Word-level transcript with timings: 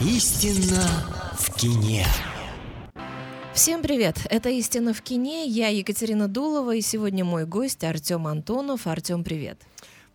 Истина 0.00 0.82
в 1.38 1.54
кине. 1.54 2.04
Всем 3.52 3.80
привет! 3.80 4.26
Это 4.28 4.48
«Истина 4.48 4.92
в 4.92 5.00
кине». 5.02 5.46
Я 5.46 5.68
Екатерина 5.68 6.26
Дулова, 6.26 6.74
и 6.74 6.80
сегодня 6.80 7.24
мой 7.24 7.46
гость 7.46 7.84
Артем 7.84 8.26
Антонов. 8.26 8.88
Артем, 8.88 9.22
привет! 9.22 9.62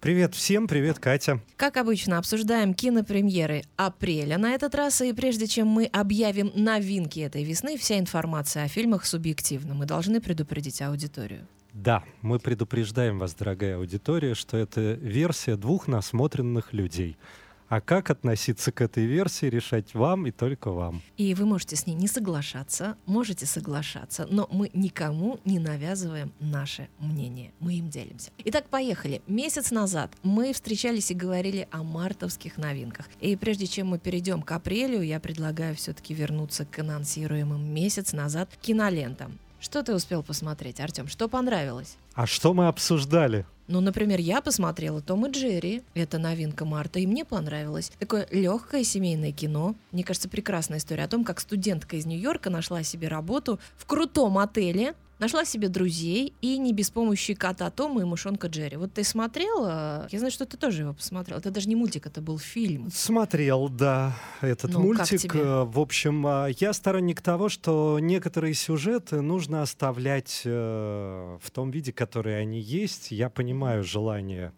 Привет 0.02 0.36
всем, 0.36 0.68
привет, 0.68 1.00
Катя. 1.00 1.39
Как 1.55 1.78
обычно, 1.78 2.18
обсуждаем 2.18 2.73
кинопремьеры 2.73 3.63
апреля 3.78 4.38
на 4.38 4.52
этот 4.52 4.75
раз, 4.75 5.00
и 5.00 5.14
прежде 5.14 5.47
чем 5.47 5.68
мы 5.70 5.86
объявим 5.86 6.52
новинки 6.55 7.21
этой 7.21 7.46
весны, 7.46 7.77
вся 7.77 7.98
информация 8.00 8.66
о 8.66 8.68
фильмах 8.68 9.05
субъективна. 9.05 9.75
Мы 9.75 9.86
должны 9.86 10.20
предупредить 10.20 10.82
аудиторию. 10.82 11.48
Да, 11.71 12.04
мы 12.21 12.39
предупреждаем 12.39 13.18
вас, 13.18 13.34
дорогая 13.34 13.77
аудитория, 13.77 14.36
что 14.36 14.57
это 14.57 14.93
версия 14.93 15.55
двух 15.55 15.88
насмотренных 15.88 16.73
людей— 16.73 17.18
а 17.70 17.81
как 17.81 18.09
относиться 18.09 18.71
к 18.71 18.81
этой 18.81 19.05
версии, 19.05 19.45
решать 19.45 19.93
вам 19.93 20.27
и 20.27 20.32
только 20.32 20.71
вам. 20.71 21.01
И 21.18 21.33
вы 21.36 21.46
можете 21.46 21.75
с 21.75 21.86
ней 21.86 21.93
не 21.93 22.07
соглашаться, 22.07 22.97
можете 23.05 23.46
соглашаться, 23.46 24.27
но 24.29 24.47
мы 24.51 24.69
никому 24.73 25.39
не 25.46 25.60
навязываем 25.60 26.33
наше 26.39 26.89
мнение. 27.00 27.54
Мы 27.60 27.75
им 27.75 27.89
делимся. 27.89 28.32
Итак, 28.43 28.65
поехали. 28.69 29.21
Месяц 29.27 29.71
назад 29.71 30.11
мы 30.24 30.51
встречались 30.51 31.11
и 31.11 31.13
говорили 31.13 31.68
о 31.71 31.83
мартовских 31.83 32.58
новинках. 32.58 33.08
И 33.22 33.36
прежде 33.36 33.67
чем 33.67 33.88
мы 33.88 33.99
перейдем 33.99 34.41
к 34.41 34.52
апрелю, 34.52 35.02
я 35.02 35.19
предлагаю 35.19 35.75
все-таки 35.75 36.13
вернуться 36.13 36.66
к 36.66 36.80
анонсируемым 36.80 37.73
месяц 37.73 38.13
назад 38.13 38.49
кинолентам. 38.61 39.38
Что 39.59 39.83
ты 39.83 39.94
успел 39.94 40.23
посмотреть, 40.23 40.80
Артем? 40.80 41.08
Что 41.08 41.27
понравилось? 41.27 41.97
А 42.13 42.25
что 42.25 42.53
мы 42.53 42.67
обсуждали? 42.67 43.45
Ну, 43.69 43.81
например, 43.81 44.19
я 44.19 44.41
посмотрела 44.41 45.00
Том 45.00 45.28
и 45.28 45.30
Джерри. 45.30 45.83
Это 45.94 46.17
новинка 46.17 46.66
марта, 46.66 46.97
и 46.97 47.05
мне 47.05 47.23
понравилось. 47.23 47.91
Такое 48.00 48.27
легкое 48.31 48.83
семейное 48.83 49.31
кино. 49.31 49.75
Мне 49.91 50.03
кажется, 50.03 50.27
прекрасная 50.27 50.80
история 50.80 51.03
о 51.03 51.08
том, 51.08 51.23
как 51.23 51.39
студентка 51.39 51.95
из 51.95 52.07
Нью-Йорка 52.07 52.49
нашла 52.49 52.81
себе 52.81 53.09
работу 53.09 53.59
в 53.77 53.85
крутом 53.85 54.39
отеле, 54.39 54.95
Нашла 55.20 55.44
себе 55.44 55.67
друзей 55.67 56.34
и 56.42 56.58
не 56.58 56.72
без 56.72 56.89
помощи 56.89 57.34
кота 57.34 57.70
Тома 57.70 58.02
и 58.02 58.06
мышонка 58.06 58.48
Джерри. 58.48 58.78
Вот 58.78 58.94
ты 58.94 59.03
смотрела? 59.03 60.08
Я 60.12 60.20
знаю, 60.20 60.31
что 60.31 60.45
ты 60.45 60.56
тоже 60.56 60.84
его 60.84 60.94
посмотрел. 60.94 61.39
Это 61.39 61.52
даже 61.52 61.67
не 61.67 61.75
мультик, 61.75 62.08
это 62.08 62.22
был 62.22 62.39
фильм. 62.39 62.89
Смотрел, 62.89 63.67
да, 63.67 64.16
этот 64.40 64.72
ну, 64.72 64.80
мультик. 64.80 65.36
Э, 65.36 65.66
в 65.66 65.78
общем, 65.78 66.25
а, 66.25 66.47
я 66.47 66.72
сторонник 66.72 67.22
того, 67.22 67.50
что 67.50 68.00
некоторые 68.00 68.53
сюжеты 68.53 69.20
нужно 69.20 69.62
оставлять 69.62 70.44
э, 70.45 71.38
в 71.42 71.52
том 71.52 71.70
виде, 71.70 71.92
который 71.92 72.40
они 72.40 72.62
есть. 72.62 73.12
Я 73.12 73.30
понимаю 73.30 73.84
желание 73.84 74.53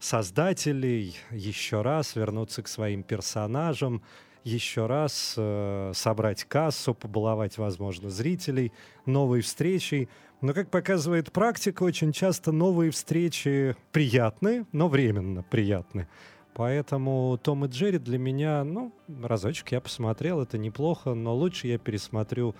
создателей 0.00 1.16
еще 1.30 1.80
раз 1.80 2.14
вернуться 2.14 2.62
к 2.62 2.68
своим 2.68 3.02
персонажам, 3.02 4.02
еще 4.44 4.86
раз 4.86 5.34
э, 5.36 5.92
собрать 5.94 6.44
кассу, 6.44 6.94
побаловать, 6.94 7.58
возможно, 7.58 8.10
зрителей, 8.10 8.72
новые 9.06 9.42
встречи. 9.42 10.08
Но, 10.40 10.52
как 10.52 10.70
показывает 10.70 11.32
практика, 11.32 11.82
очень 11.82 12.12
часто 12.12 12.52
новые 12.52 12.90
встречи 12.90 13.74
приятны, 13.92 14.66
но 14.72 14.88
временно 14.88 15.42
приятны. 15.42 16.06
Поэтому 16.54 17.38
Том 17.42 17.64
и 17.64 17.68
Джерри 17.68 17.98
для 17.98 18.18
меня, 18.18 18.62
ну, 18.62 18.92
разочек 19.08 19.72
я 19.72 19.80
посмотрел, 19.80 20.40
это 20.40 20.56
неплохо, 20.56 21.14
но 21.14 21.34
лучше 21.34 21.66
я 21.66 21.78
пересмотрю 21.78 22.54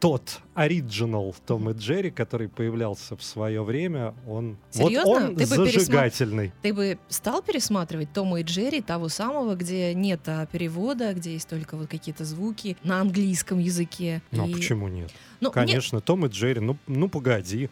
тот 0.00 0.40
оригинал 0.54 1.34
Том 1.46 1.70
и 1.70 1.74
Джерри, 1.74 2.10
который 2.10 2.48
появлялся 2.48 3.16
в 3.16 3.22
свое 3.22 3.62
время, 3.62 4.14
он 4.26 4.56
Серьезно? 4.70 5.12
вот 5.12 5.22
он 5.22 5.36
ты 5.36 5.46
зажигательный. 5.46 6.52
Пересма... 6.62 6.62
Ты 6.62 6.74
бы 6.74 6.98
стал 7.08 7.42
пересматривать 7.42 8.12
Тома 8.12 8.40
и 8.40 8.42
Джерри 8.42 8.80
того 8.80 9.08
самого, 9.08 9.54
где 9.54 9.94
нет 9.94 10.20
а, 10.26 10.46
перевода, 10.46 11.12
где 11.14 11.32
есть 11.32 11.48
только 11.48 11.76
вот 11.76 11.88
какие-то 11.88 12.24
звуки 12.24 12.76
на 12.82 13.00
английском 13.00 13.58
языке. 13.58 14.22
Ну 14.30 14.48
и... 14.48 14.54
почему 14.54 14.88
нет? 14.88 15.12
Ну, 15.40 15.50
Конечно, 15.50 15.96
мне... 15.96 16.02
Том 16.02 16.26
и 16.26 16.28
Джерри. 16.28 16.60
Ну, 16.60 16.76
ну 16.86 17.08
погоди. 17.08 17.70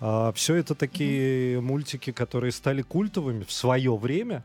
А, 0.00 0.32
все 0.32 0.54
это 0.56 0.74
такие 0.74 1.56
mm-hmm. 1.56 1.60
мультики, 1.60 2.12
которые 2.12 2.52
стали 2.52 2.82
культовыми 2.82 3.44
в 3.44 3.52
свое 3.52 3.96
время 3.96 4.44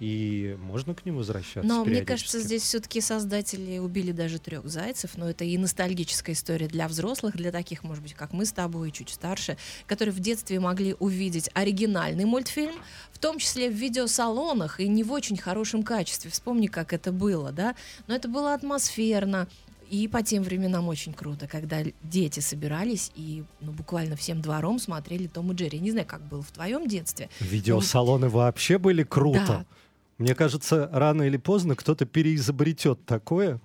и 0.00 0.56
можно 0.60 0.94
к 0.94 1.04
ним 1.04 1.16
возвращаться. 1.16 1.62
Но 1.62 1.84
мне 1.84 2.02
кажется, 2.04 2.40
здесь 2.40 2.62
все-таки 2.62 3.00
создатели 3.00 3.78
убили 3.78 4.12
даже 4.12 4.38
трех 4.38 4.66
зайцев, 4.68 5.16
но 5.16 5.28
это 5.28 5.44
и 5.44 5.56
ностальгическая 5.58 6.34
история 6.34 6.68
для 6.68 6.86
взрослых, 6.88 7.36
для 7.36 7.50
таких, 7.50 7.82
может 7.82 8.02
быть, 8.02 8.14
как 8.14 8.32
мы 8.32 8.44
с 8.44 8.52
тобой, 8.52 8.90
чуть 8.92 9.10
старше, 9.10 9.56
которые 9.86 10.14
в 10.14 10.20
детстве 10.20 10.60
могли 10.60 10.94
увидеть 10.98 11.50
оригинальный 11.54 12.24
мультфильм, 12.24 12.76
в 13.12 13.18
том 13.18 13.38
числе 13.38 13.70
в 13.70 13.74
видеосалонах 13.74 14.80
и 14.80 14.88
не 14.88 15.02
в 15.02 15.12
очень 15.12 15.36
хорошем 15.36 15.82
качестве. 15.82 16.30
Вспомни, 16.30 16.68
как 16.68 16.92
это 16.92 17.10
было, 17.10 17.50
да? 17.50 17.74
Но 18.06 18.14
это 18.14 18.28
было 18.28 18.54
атмосферно. 18.54 19.48
И 19.90 20.06
по 20.06 20.22
тем 20.22 20.42
временам 20.42 20.86
очень 20.88 21.14
круто, 21.14 21.48
когда 21.48 21.78
дети 22.02 22.40
собирались 22.40 23.10
и 23.16 23.42
ну, 23.60 23.72
буквально 23.72 24.16
всем 24.16 24.42
двором 24.42 24.78
смотрели 24.78 25.26
Том 25.28 25.50
и 25.52 25.54
Джерри. 25.54 25.78
Не 25.78 25.92
знаю, 25.92 26.06
как 26.06 26.20
было 26.28 26.42
в 26.42 26.50
твоем 26.50 26.86
детстве. 26.86 27.30
Видеосалоны 27.40 28.26
но... 28.26 28.32
вообще 28.32 28.76
были 28.76 29.02
круто. 29.02 29.46
Да, 29.46 29.66
мне 30.18 30.34
кажется, 30.34 30.90
рано 30.92 31.22
или 31.22 31.36
поздно 31.36 31.76
кто-то 31.76 32.04
переизобретет 32.04 33.04
такое. 33.06 33.60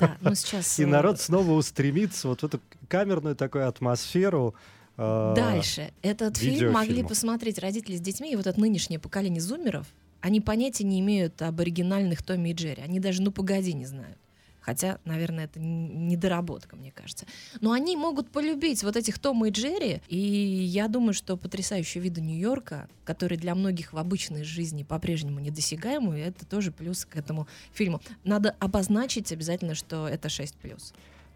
Да, 0.00 0.16
но 0.20 0.34
сейчас... 0.34 0.78
И 0.80 0.82
э, 0.82 0.86
народ 0.86 1.20
снова 1.20 1.52
устремится 1.52 2.28
вот 2.28 2.42
в 2.42 2.44
эту 2.44 2.60
камерную 2.88 3.36
такую 3.36 3.68
атмосферу. 3.68 4.56
Э, 4.96 5.34
Дальше. 5.36 5.92
Этот 6.02 6.36
фильм 6.36 6.72
могли 6.72 7.04
посмотреть 7.04 7.60
родители 7.60 7.96
с 7.96 8.00
детьми, 8.00 8.32
и 8.32 8.36
вот 8.36 8.48
это 8.48 8.60
нынешнее 8.60 8.98
поколение 8.98 9.40
зумеров, 9.40 9.86
они 10.20 10.40
понятия 10.40 10.84
не 10.84 11.00
имеют 11.00 11.40
об 11.42 11.60
оригинальных 11.60 12.22
Томми 12.22 12.48
и 12.48 12.54
Джерри. 12.54 12.82
Они 12.82 12.98
даже 12.98 13.22
«ну 13.22 13.30
погоди» 13.30 13.72
не 13.72 13.86
знают. 13.86 14.18
Хотя, 14.64 14.98
наверное, 15.04 15.44
это 15.44 15.60
недоработка, 15.60 16.74
мне 16.74 16.90
кажется. 16.90 17.26
Но 17.60 17.72
они 17.72 17.96
могут 17.96 18.30
полюбить 18.30 18.82
вот 18.82 18.96
этих 18.96 19.18
Тома 19.18 19.48
и 19.48 19.50
Джерри. 19.50 20.00
И 20.08 20.16
я 20.16 20.88
думаю, 20.88 21.12
что 21.12 21.36
потрясающие 21.36 22.02
виды 22.02 22.22
Нью-Йорка, 22.22 22.88
которые 23.04 23.38
для 23.38 23.54
многих 23.54 23.92
в 23.92 23.98
обычной 23.98 24.42
жизни 24.42 24.82
по-прежнему 24.82 25.38
недосягаемы, 25.40 26.18
это 26.18 26.46
тоже 26.46 26.72
плюс 26.72 27.04
к 27.04 27.14
этому 27.16 27.46
фильму. 27.74 28.00
Надо 28.24 28.56
обозначить 28.58 29.30
обязательно, 29.32 29.74
что 29.74 30.08
это 30.08 30.28
6+. 30.28 30.54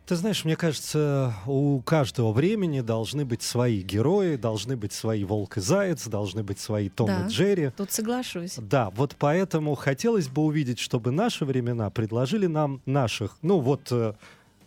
Ты 0.09 0.17
знаешь, 0.17 0.47
мне 0.47 0.57
кажется, 0.57 1.35
у 1.47 1.83
каждого 1.83 2.33
времени 2.33 2.81
должны 2.81 3.27
быть 3.27 3.43
свои 3.43 3.83
герои, 3.83 4.37
должны 4.37 4.75
быть 4.75 4.95
свои 4.95 5.23
волк 5.23 5.59
и 5.59 5.61
заяц, 5.61 6.07
должны 6.07 6.43
быть 6.43 6.59
свои 6.59 6.89
Том 6.89 7.09
да, 7.09 7.27
и 7.27 7.29
Джерри. 7.29 7.73
Тут 7.77 7.93
соглашусь. 7.93 8.55
Да, 8.57 8.89
вот 8.89 9.17
поэтому 9.19 9.75
хотелось 9.75 10.29
бы 10.29 10.41
увидеть, 10.45 10.79
чтобы 10.79 11.11
наши 11.11 11.45
времена 11.45 11.91
предложили 11.91 12.47
нам 12.47 12.81
наших, 12.87 13.37
ну 13.43 13.59
вот 13.59 13.89
э, 13.91 14.15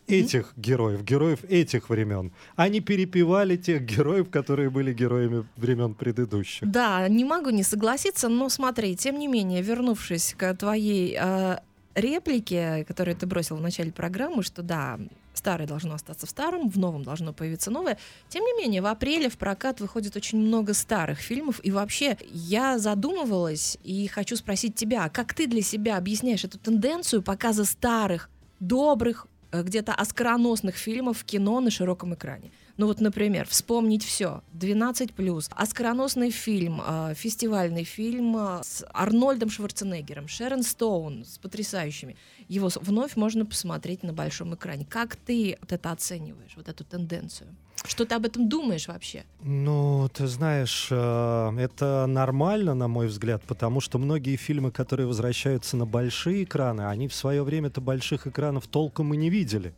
этих 0.05 0.53
mm-hmm. 0.53 0.61
героев, 0.61 1.03
героев 1.03 1.39
этих 1.49 1.89
времен. 1.89 2.31
Они 2.55 2.79
перепевали 2.79 3.57
тех 3.57 3.83
героев, 3.83 4.29
которые 4.29 4.69
были 4.69 4.93
героями 4.93 5.43
времен 5.57 5.95
предыдущих. 5.95 6.69
Да, 6.69 7.07
не 7.07 7.25
могу 7.25 7.49
не 7.49 7.63
согласиться, 7.63 8.29
но 8.29 8.47
смотри, 8.49 8.95
тем 8.95 9.17
не 9.17 9.27
менее, 9.27 9.63
вернувшись 9.63 10.35
к 10.37 10.53
твоей 10.53 11.17
э, 11.19 11.57
реплике, 11.95 12.85
которую 12.87 13.15
ты 13.15 13.25
бросил 13.25 13.55
в 13.55 13.61
начале 13.61 13.91
программы, 13.91 14.43
что 14.43 14.61
да, 14.61 14.99
старое 15.33 15.67
должно 15.67 15.95
остаться 15.95 16.25
в 16.25 16.29
старом, 16.29 16.69
в 16.69 16.77
новом 16.77 17.03
должно 17.03 17.33
появиться 17.33 17.71
новое. 17.71 17.97
Тем 18.29 18.43
не 18.43 18.53
менее, 18.57 18.81
в 18.81 18.85
апреле 18.85 19.29
в 19.29 19.37
прокат 19.37 19.79
выходит 19.79 20.15
очень 20.15 20.39
много 20.39 20.73
старых 20.73 21.19
фильмов, 21.19 21.59
и 21.63 21.71
вообще 21.71 22.17
я 22.31 22.77
задумывалась 22.79 23.77
и 23.83 24.07
хочу 24.07 24.35
спросить 24.35 24.75
тебя, 24.75 25.09
как 25.09 25.33
ты 25.33 25.47
для 25.47 25.61
себя 25.61 25.97
объясняешь 25.97 26.43
эту 26.43 26.59
тенденцию 26.59 27.21
показа 27.21 27.65
старых, 27.65 28.29
добрых, 28.59 29.27
э, 29.51 29.63
где-то 29.63 29.93
оскароносных 29.93 30.75
фильмов 30.75 31.19
в 31.19 31.23
кино 31.25 31.59
на 31.59 31.71
широком 31.71 32.13
экране? 32.13 32.51
Ну 32.81 32.87
вот, 32.87 32.99
например, 32.99 33.47
вспомнить 33.47 34.03
все. 34.03 34.41
12 34.53 35.13
плюс. 35.13 35.51
Оскароносный 35.55 36.31
фильм, 36.31 36.81
э, 36.83 37.13
фестивальный 37.15 37.83
фильм 37.83 38.35
э, 38.35 38.61
с 38.63 38.83
Арнольдом 38.91 39.51
Шварценеггером, 39.51 40.27
Шерон 40.27 40.63
Стоун 40.63 41.23
с 41.23 41.37
потрясающими. 41.37 42.15
Его 42.47 42.71
вновь 42.81 43.15
можно 43.15 43.45
посмотреть 43.45 44.01
на 44.01 44.13
большом 44.13 44.55
экране. 44.55 44.87
Как 44.89 45.15
ты 45.15 45.59
вот 45.61 45.71
это 45.71 45.91
оцениваешь, 45.91 46.53
вот 46.55 46.69
эту 46.69 46.83
тенденцию? 46.83 47.49
Что 47.85 48.05
ты 48.05 48.15
об 48.15 48.25
этом 48.25 48.49
думаешь 48.49 48.87
вообще? 48.87 49.25
Ну, 49.43 50.09
ты 50.11 50.25
знаешь, 50.25 50.87
э, 50.89 51.57
это 51.59 52.07
нормально, 52.07 52.73
на 52.73 52.87
мой 52.87 53.05
взгляд, 53.05 53.43
потому 53.43 53.79
что 53.79 53.99
многие 53.99 54.37
фильмы, 54.37 54.71
которые 54.71 55.05
возвращаются 55.05 55.77
на 55.77 55.85
большие 55.85 56.45
экраны, 56.45 56.87
они 56.87 57.07
в 57.07 57.13
свое 57.13 57.43
время-то 57.43 57.79
больших 57.79 58.25
экранов 58.25 58.65
толком 58.65 59.13
и 59.13 59.17
не 59.17 59.29
видели. 59.29 59.71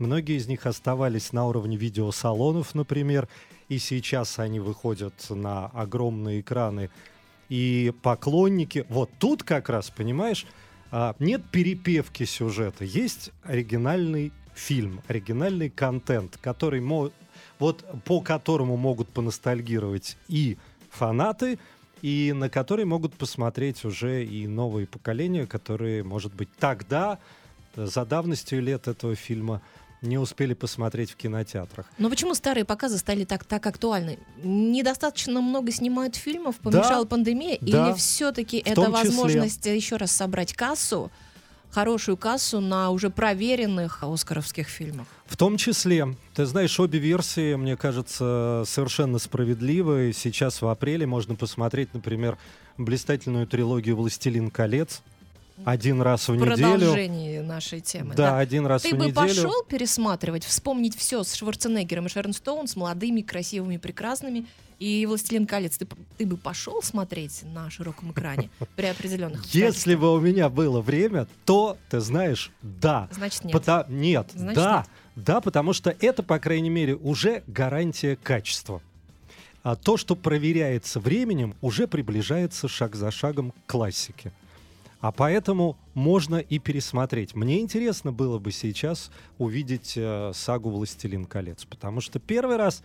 Многие 0.00 0.38
из 0.38 0.48
них 0.48 0.64
оставались 0.64 1.34
на 1.34 1.46
уровне 1.46 1.76
видеосалонов, 1.76 2.74
например, 2.74 3.28
и 3.68 3.78
сейчас 3.78 4.38
они 4.38 4.58
выходят 4.58 5.12
на 5.28 5.66
огромные 5.66 6.40
экраны. 6.40 6.88
И 7.50 7.92
поклонники, 8.02 8.86
вот 8.88 9.10
тут 9.18 9.42
как 9.42 9.68
раз, 9.68 9.90
понимаешь, 9.90 10.46
а, 10.90 11.14
нет 11.18 11.42
перепевки 11.50 12.24
сюжета, 12.24 12.84
есть 12.86 13.30
оригинальный 13.42 14.32
фильм, 14.54 15.02
оригинальный 15.06 15.68
контент, 15.68 16.38
который 16.40 16.80
вот 17.58 17.84
по 18.06 18.22
которому 18.22 18.78
могут 18.78 19.10
поностальгировать 19.10 20.16
и 20.28 20.56
фанаты, 20.88 21.58
и 22.00 22.32
на 22.34 22.48
который 22.48 22.86
могут 22.86 23.12
посмотреть 23.12 23.84
уже 23.84 24.24
и 24.24 24.46
новые 24.46 24.86
поколения, 24.86 25.46
которые, 25.46 26.02
может 26.02 26.34
быть, 26.34 26.48
тогда, 26.58 27.18
за 27.76 28.06
давностью 28.06 28.62
лет 28.62 28.88
этого 28.88 29.14
фильма, 29.14 29.60
не 30.02 30.18
успели 30.18 30.54
посмотреть 30.54 31.10
в 31.10 31.16
кинотеатрах. 31.16 31.86
Но 31.98 32.08
почему 32.08 32.34
старые 32.34 32.64
показы 32.64 32.98
стали 32.98 33.24
так, 33.24 33.44
так 33.44 33.66
актуальны? 33.66 34.18
Недостаточно 34.42 35.40
много 35.40 35.70
снимают 35.72 36.16
фильмов, 36.16 36.56
помешала 36.56 37.04
да, 37.04 37.08
пандемия, 37.08 37.58
да, 37.60 37.90
или 37.90 37.96
все-таки 37.96 38.58
это 38.58 38.90
возможность 38.90 39.60
числе. 39.60 39.76
еще 39.76 39.96
раз 39.96 40.12
собрать 40.12 40.54
кассу? 40.54 41.10
хорошую 41.70 42.16
кассу 42.16 42.60
на 42.60 42.90
уже 42.90 43.10
проверенных 43.10 44.02
оскаровских 44.02 44.68
фильмах. 44.68 45.06
В 45.26 45.36
том 45.36 45.56
числе, 45.56 46.16
ты 46.34 46.44
знаешь, 46.46 46.78
обе 46.80 46.98
версии, 46.98 47.54
мне 47.54 47.76
кажется, 47.76 48.64
совершенно 48.66 49.18
справедливы. 49.18 50.12
Сейчас 50.14 50.62
в 50.62 50.66
апреле 50.66 51.06
можно 51.06 51.36
посмотреть, 51.36 51.94
например, 51.94 52.38
блистательную 52.76 53.46
трилогию 53.46 53.96
«Властелин 53.96 54.50
колец», 54.50 55.02
один 55.64 56.02
раз 56.02 56.28
в, 56.28 56.34
неделю. 56.34 56.56
Продолжение 56.56 57.42
нашей 57.42 57.80
темы. 57.80 58.14
Да, 58.14 58.32
да. 58.32 58.38
один 58.38 58.66
раз 58.66 58.82
Ты 58.82 58.90
в 58.90 58.92
неделю. 58.98 59.14
Ты 59.14 59.20
бы 59.20 59.26
пошел 59.26 59.64
пересматривать, 59.64 60.44
вспомнить 60.44 60.96
все 60.96 61.22
с 61.22 61.34
Шварценеггером 61.34 62.06
и 62.06 62.08
Шерон 62.08 62.32
Стоун, 62.32 62.66
с 62.66 62.76
молодыми, 62.76 63.22
красивыми, 63.22 63.76
прекрасными 63.76 64.46
и 64.80 65.04
«Властелин 65.06 65.46
колец» 65.46 65.76
ты, 65.76 65.86
ты 66.16 66.26
бы 66.26 66.38
пошел 66.38 66.82
смотреть 66.82 67.42
на 67.42 67.70
широком 67.70 68.12
экране 68.12 68.50
при 68.76 68.86
определенных 68.86 69.44
Если 69.54 69.94
бы 69.94 70.12
у 70.12 70.18
меня 70.18 70.48
было 70.48 70.80
время, 70.80 71.28
то, 71.44 71.76
ты 71.90 72.00
знаешь, 72.00 72.50
да. 72.62 73.08
Значит, 73.12 73.44
нет. 73.44 73.52
Пота- 73.52 73.86
нет, 73.88 74.30
Значит, 74.34 74.56
да. 74.56 74.78
Нет. 74.78 75.26
Да, 75.26 75.40
потому 75.42 75.74
что 75.74 75.94
это, 76.00 76.22
по 76.22 76.38
крайней 76.38 76.70
мере, 76.70 76.94
уже 76.96 77.42
гарантия 77.46 78.16
качества. 78.16 78.80
А 79.62 79.76
то, 79.76 79.98
что 79.98 80.16
проверяется 80.16 80.98
временем, 80.98 81.54
уже 81.60 81.86
приближается 81.86 82.66
шаг 82.66 82.96
за 82.96 83.10
шагом 83.10 83.50
к 83.50 83.54
классике. 83.66 84.32
А 85.00 85.12
поэтому 85.12 85.76
можно 85.94 86.36
и 86.36 86.58
пересмотреть. 86.58 87.34
Мне 87.34 87.60
интересно 87.60 88.12
было 88.12 88.38
бы 88.38 88.52
сейчас 88.52 89.10
увидеть 89.38 89.94
э, 89.96 90.32
сагу 90.34 90.70
«Властелин 90.70 91.24
колец», 91.24 91.64
потому 91.64 92.00
что 92.00 92.18
первый 92.18 92.56
раз 92.56 92.82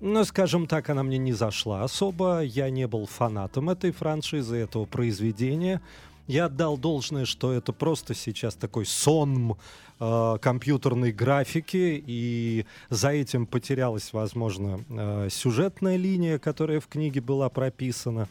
ну, 0.00 0.24
скажем 0.24 0.66
так, 0.66 0.90
она 0.90 1.02
мне 1.02 1.16
не 1.16 1.32
зашла 1.32 1.82
особо. 1.82 2.42
Я 2.42 2.68
не 2.68 2.86
был 2.86 3.06
фанатом 3.06 3.70
этой 3.70 3.92
франшизы, 3.92 4.56
этого 4.56 4.84
произведения. 4.84 5.80
Я 6.26 6.46
отдал 6.46 6.76
должное, 6.76 7.24
что 7.24 7.52
это 7.52 7.72
просто 7.72 8.14
сейчас 8.14 8.54
такой 8.56 8.84
сон 8.84 9.56
э, 9.98 10.38
компьютерной 10.42 11.12
графики, 11.12 12.02
и 12.04 12.66
за 12.90 13.10
этим 13.10 13.46
потерялась, 13.46 14.12
возможно, 14.12 14.80
э, 14.90 15.28
сюжетная 15.30 15.96
линия, 15.96 16.38
которая 16.38 16.80
в 16.80 16.88
книге 16.88 17.20
была 17.20 17.48
прописана. 17.48 18.28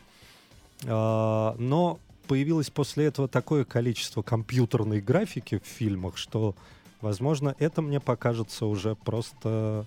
Э, 0.84 1.56
но 1.58 2.00
появилось 2.28 2.70
после 2.70 3.06
этого 3.06 3.28
такое 3.28 3.66
количество 3.66 4.22
компьютерной 4.22 5.02
графики 5.02 5.60
в 5.60 5.68
фильмах, 5.68 6.18
что, 6.18 6.56
возможно, 7.02 7.56
это 7.60 7.82
мне 7.82 8.00
покажется 8.00 8.66
уже 8.66 8.96
просто 8.96 9.86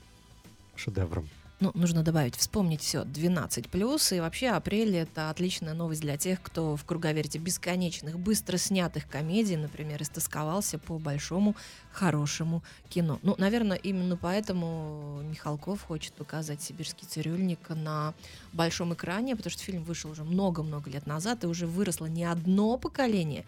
шедевром 0.76 1.28
ну, 1.60 1.72
нужно 1.74 2.02
добавить, 2.02 2.36
вспомнить 2.36 2.82
все 2.82 3.04
12 3.04 3.68
плюс. 3.68 4.12
И 4.12 4.20
вообще 4.20 4.48
апрель 4.48 4.94
это 4.96 5.30
отличная 5.30 5.74
новость 5.74 6.02
для 6.02 6.16
тех, 6.16 6.40
кто 6.40 6.76
в 6.76 6.84
круговерте 6.84 7.38
бесконечных, 7.38 8.18
быстро 8.18 8.56
снятых 8.58 9.08
комедий, 9.08 9.56
например, 9.56 10.02
истосковался 10.02 10.78
по 10.78 10.98
большому, 10.98 11.56
хорошему 11.92 12.62
кино. 12.88 13.18
Ну, 13.22 13.34
наверное, 13.38 13.76
именно 13.76 14.16
поэтому 14.16 15.20
Михалков 15.28 15.82
хочет 15.82 16.12
показать 16.14 16.62
сибирский 16.62 17.08
цирюльник 17.08 17.70
на 17.70 18.14
большом 18.52 18.94
экране, 18.94 19.34
потому 19.34 19.50
что 19.50 19.62
фильм 19.62 19.82
вышел 19.82 20.10
уже 20.10 20.24
много-много 20.24 20.90
лет 20.90 21.06
назад, 21.06 21.44
и 21.44 21.46
уже 21.46 21.66
выросло 21.66 22.06
не 22.06 22.24
одно 22.24 22.78
поколение 22.78 23.44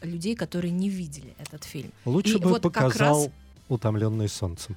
людей, 0.00 0.36
которые 0.36 0.70
не 0.70 0.88
видели 0.88 1.34
этот 1.38 1.64
фильм. 1.64 1.92
Лучше 2.04 2.36
и 2.36 2.40
бы 2.40 2.50
вот 2.50 2.62
показал 2.62 3.24
раз... 3.24 3.32
утомленный 3.68 4.28
солнцем 4.28 4.76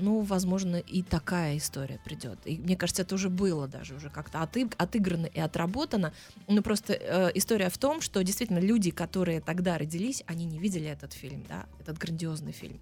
ну, 0.00 0.20
возможно, 0.20 0.76
и 0.76 1.02
такая 1.02 1.56
история 1.56 2.00
придет. 2.04 2.38
И 2.44 2.58
мне 2.58 2.76
кажется, 2.76 3.02
это 3.02 3.14
уже 3.14 3.28
было 3.30 3.68
даже 3.68 3.94
уже 3.94 4.10
как-то 4.10 4.42
оты, 4.42 4.68
отыграно 4.78 5.26
и 5.26 5.40
отработано. 5.40 6.12
Ну, 6.48 6.62
просто 6.62 6.94
э, 6.94 7.30
история 7.34 7.68
в 7.70 7.78
том, 7.78 8.00
что 8.00 8.22
действительно 8.22 8.58
люди, 8.58 8.90
которые 8.90 9.40
тогда 9.40 9.78
родились, 9.78 10.22
они 10.26 10.44
не 10.44 10.58
видели 10.58 10.86
этот 10.86 11.12
фильм, 11.12 11.44
да, 11.48 11.66
этот 11.80 11.98
грандиозный 11.98 12.52
фильм. 12.52 12.80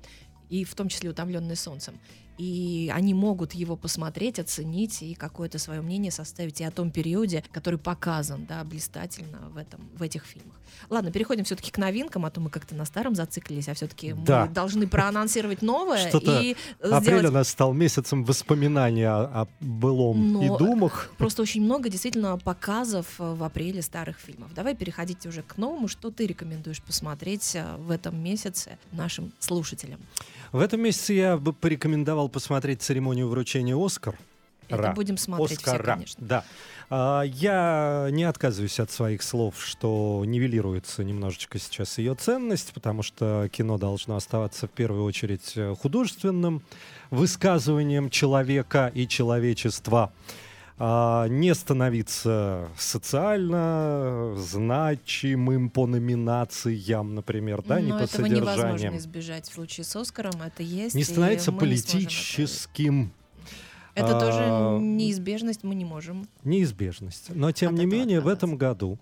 И 0.48 0.64
в 0.64 0.74
том 0.74 0.88
числе 0.88 1.10
«Утомленный 1.10 1.56
солнцем» 1.56 1.98
и 2.38 2.90
они 2.94 3.14
могут 3.14 3.52
его 3.52 3.76
посмотреть, 3.76 4.38
оценить 4.38 5.02
и 5.02 5.14
какое-то 5.14 5.58
свое 5.58 5.80
мнение 5.80 6.12
составить 6.12 6.60
и 6.60 6.64
о 6.64 6.70
том 6.70 6.90
периоде, 6.90 7.44
который 7.52 7.78
показан, 7.78 8.46
да, 8.46 8.62
блистательно 8.64 9.50
в 9.50 9.56
этом, 9.56 9.80
в 9.94 10.02
этих 10.02 10.24
фильмах. 10.24 10.54
Ладно, 10.88 11.10
переходим 11.10 11.44
все-таки 11.44 11.70
к 11.70 11.78
новинкам, 11.78 12.24
а 12.24 12.30
то 12.30 12.40
мы 12.40 12.50
как-то 12.50 12.74
на 12.74 12.84
старом 12.84 13.14
зациклились, 13.14 13.68
а 13.68 13.74
все-таки 13.74 14.12
да. 14.12 14.46
мы 14.46 14.52
должны 14.52 14.86
проанонсировать 14.86 15.62
новое 15.62 16.08
Что-то 16.08 16.40
и 16.40 16.56
апрель 16.80 17.18
сделать... 17.18 17.26
у 17.26 17.30
нас 17.32 17.48
стал 17.48 17.72
месяцем 17.72 18.24
воспоминания 18.24 19.08
о, 19.08 19.42
о 19.42 19.48
былом 19.60 20.32
Но 20.32 20.44
и 20.44 20.58
думах. 20.58 21.10
Просто 21.18 21.42
очень 21.42 21.62
много 21.62 21.88
действительно 21.88 22.38
показов 22.38 23.06
в 23.18 23.42
апреле 23.42 23.82
старых 23.82 24.18
фильмов. 24.18 24.54
Давай 24.54 24.76
переходить 24.76 25.26
уже 25.26 25.42
к 25.42 25.56
новому. 25.56 25.88
Что 25.88 26.10
ты 26.10 26.26
рекомендуешь 26.26 26.82
посмотреть 26.82 27.56
э, 27.56 27.76
в 27.78 27.90
этом 27.90 28.22
месяце 28.22 28.78
нашим 28.92 29.32
слушателям? 29.40 30.00
В 30.52 30.60
этом 30.60 30.80
месяце 30.80 31.12
я 31.12 31.36
бы 31.36 31.52
порекомендовал 31.52 32.28
посмотреть 32.28 32.82
церемонию 32.82 33.28
вручения 33.28 33.76
«Оскар». 33.76 34.16
Это 34.68 34.82
Ра. 34.82 34.92
будем 34.92 35.16
смотреть 35.16 35.58
Оскара. 35.58 35.82
все, 35.82 35.92
конечно. 35.92 36.26
Да. 36.26 36.44
А, 36.90 37.22
я 37.22 38.08
не 38.10 38.24
отказываюсь 38.24 38.78
от 38.80 38.90
своих 38.90 39.22
слов, 39.22 39.62
что 39.64 40.22
нивелируется 40.26 41.04
немножечко 41.04 41.58
сейчас 41.58 41.98
ее 41.98 42.14
ценность, 42.14 42.72
потому 42.74 43.02
что 43.02 43.48
кино 43.50 43.78
должно 43.78 44.16
оставаться 44.16 44.66
в 44.66 44.70
первую 44.70 45.04
очередь 45.04 45.54
художественным 45.80 46.62
высказыванием 47.10 48.10
человека 48.10 48.90
и 48.94 49.08
человечества 49.08 50.12
не 50.78 51.54
становиться 51.54 52.68
социально 52.78 54.34
значимым 54.36 55.70
по 55.70 55.86
номинациям, 55.86 57.16
например, 57.16 57.62
да, 57.62 57.76
Но 57.76 57.80
не 57.80 57.90
по 57.90 57.96
этого 57.96 58.06
содержаниям. 58.06 58.56
невозможно 58.56 58.96
избежать 58.98 59.48
в 59.48 59.54
случае 59.54 59.84
с 59.84 59.96
Оскаром, 59.96 60.40
это 60.40 60.62
есть. 60.62 60.94
Не 60.94 61.02
становиться 61.02 61.52
политическим. 61.52 63.10
Это 63.94 64.16
а, 64.16 64.20
тоже 64.20 64.84
неизбежность, 64.84 65.64
мы 65.64 65.74
не 65.74 65.84
можем. 65.84 66.28
Неизбежность. 66.44 67.34
Но 67.34 67.50
тем 67.50 67.74
не 67.74 67.84
менее, 67.84 68.20
в 68.20 68.28
этом 68.28 68.56
году 68.56 68.98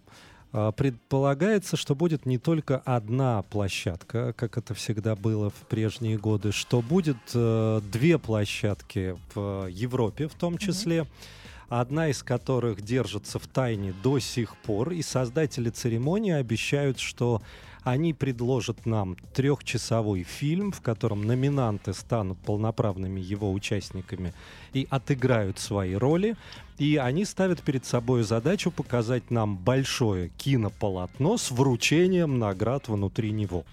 а, 0.53 0.73
предполагается, 0.73 1.77
что 1.77 1.95
будет 1.95 2.25
не 2.25 2.39
только 2.39 2.79
одна 2.79 3.43
площадка, 3.43 4.33
как 4.33 4.57
это 4.57 4.73
всегда 4.73 5.15
было 5.15 5.51
в 5.51 5.67
прежние 5.69 6.17
годы, 6.17 6.53
что 6.53 6.81
будет 6.81 7.19
э, 7.35 7.83
две 7.93 8.19
площадки 8.19 9.19
в 9.35 9.67
Европе 9.69 10.29
в 10.29 10.35
том 10.35 10.57
числе. 10.57 11.01
Mm-hmm 11.01 11.37
одна 11.69 12.09
из 12.09 12.23
которых 12.23 12.83
держится 12.83 13.39
в 13.39 13.47
тайне 13.47 13.95
до 14.03 14.19
сих 14.19 14.57
пор, 14.57 14.93
и 14.93 15.03
создатели 15.03 15.71
церемонии 15.71 16.33
обещают, 16.33 16.99
что 16.99 17.43
они 17.87 18.13
предложат 18.13 18.85
нам 18.85 19.17
трехчасовой 19.33 20.25
фильм, 20.25 20.73
в 20.73 20.81
котором 20.81 21.25
номинанты 21.25 21.95
станут 21.95 22.37
полноправными 22.39 23.21
его 23.21 23.53
участниками 23.53 24.35
и 24.73 24.89
отыграют 24.91 25.61
свои 25.61 25.95
роли. 25.95 26.37
И 26.79 26.97
они 26.97 27.25
ставят 27.25 27.63
перед 27.63 27.87
собой 27.87 28.25
задачу 28.25 28.73
показать 28.73 29.31
нам 29.31 29.57
большое 29.57 30.31
кинополотно 30.31 31.37
с 31.37 31.53
вручением 31.53 32.41
наград 32.41 32.89
внутри 32.89 33.31
него. 33.31 33.65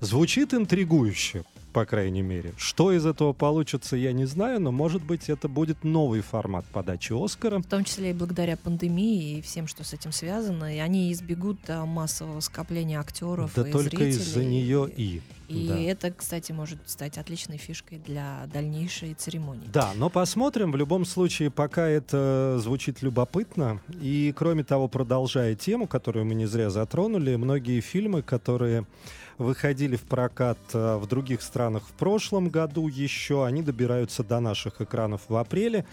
Звучит 0.00 0.52
интригующе, 0.52 1.44
по 1.74 1.84
крайней 1.84 2.22
мере. 2.22 2.54
Что 2.56 2.92
из 2.92 3.04
этого 3.04 3.32
получится, 3.32 3.96
я 3.96 4.12
не 4.12 4.26
знаю, 4.26 4.60
но, 4.60 4.70
может 4.70 5.02
быть, 5.02 5.28
это 5.28 5.48
будет 5.48 5.82
новый 5.82 6.20
формат 6.20 6.64
подачи 6.66 7.12
Оскара. 7.12 7.58
В 7.58 7.66
том 7.66 7.84
числе 7.84 8.10
и 8.10 8.12
благодаря 8.14 8.56
пандемии 8.56 9.38
и 9.38 9.42
всем, 9.42 9.66
что 9.66 9.82
с 9.82 9.92
этим 9.92 10.12
связано. 10.12 10.74
И 10.74 10.78
они 10.78 11.12
избегут 11.12 11.58
а, 11.68 11.84
массового 11.84 12.38
скопления 12.38 13.00
актеров 13.00 13.52
да 13.56 13.68
и 13.68 13.72
только 13.72 14.04
из-за 14.04 14.44
нее 14.44 14.88
и. 14.96 15.20
И 15.48 15.68
да. 15.68 15.78
это, 15.78 16.12
кстати, 16.12 16.52
может 16.52 16.78
стать 16.86 17.18
отличной 17.18 17.58
фишкой 17.58 17.98
для 17.98 18.48
дальнейшей 18.52 19.14
церемонии. 19.14 19.68
Да, 19.72 19.90
но 19.96 20.08
посмотрим. 20.08 20.70
В 20.70 20.76
любом 20.76 21.04
случае, 21.04 21.50
пока 21.50 21.88
это 21.88 22.58
звучит 22.62 23.02
любопытно. 23.02 23.80
И, 24.00 24.32
кроме 24.36 24.62
того, 24.62 24.86
продолжая 24.86 25.56
тему, 25.56 25.86
которую 25.88 26.24
мы 26.24 26.34
не 26.34 26.46
зря 26.46 26.70
затронули, 26.70 27.34
многие 27.34 27.80
фильмы, 27.80 28.22
которые 28.22 28.86
выходили 29.38 29.96
в 29.96 30.02
прокат 30.02 30.58
э, 30.72 30.96
в 30.96 31.06
других 31.06 31.42
странах 31.42 31.84
в 31.86 31.92
прошлом 31.92 32.48
году 32.48 32.88
еще. 32.88 33.44
Они 33.44 33.62
добираются 33.62 34.22
до 34.22 34.40
наших 34.40 34.80
экранов 34.80 35.22
в 35.28 35.36
апреле. 35.36 35.84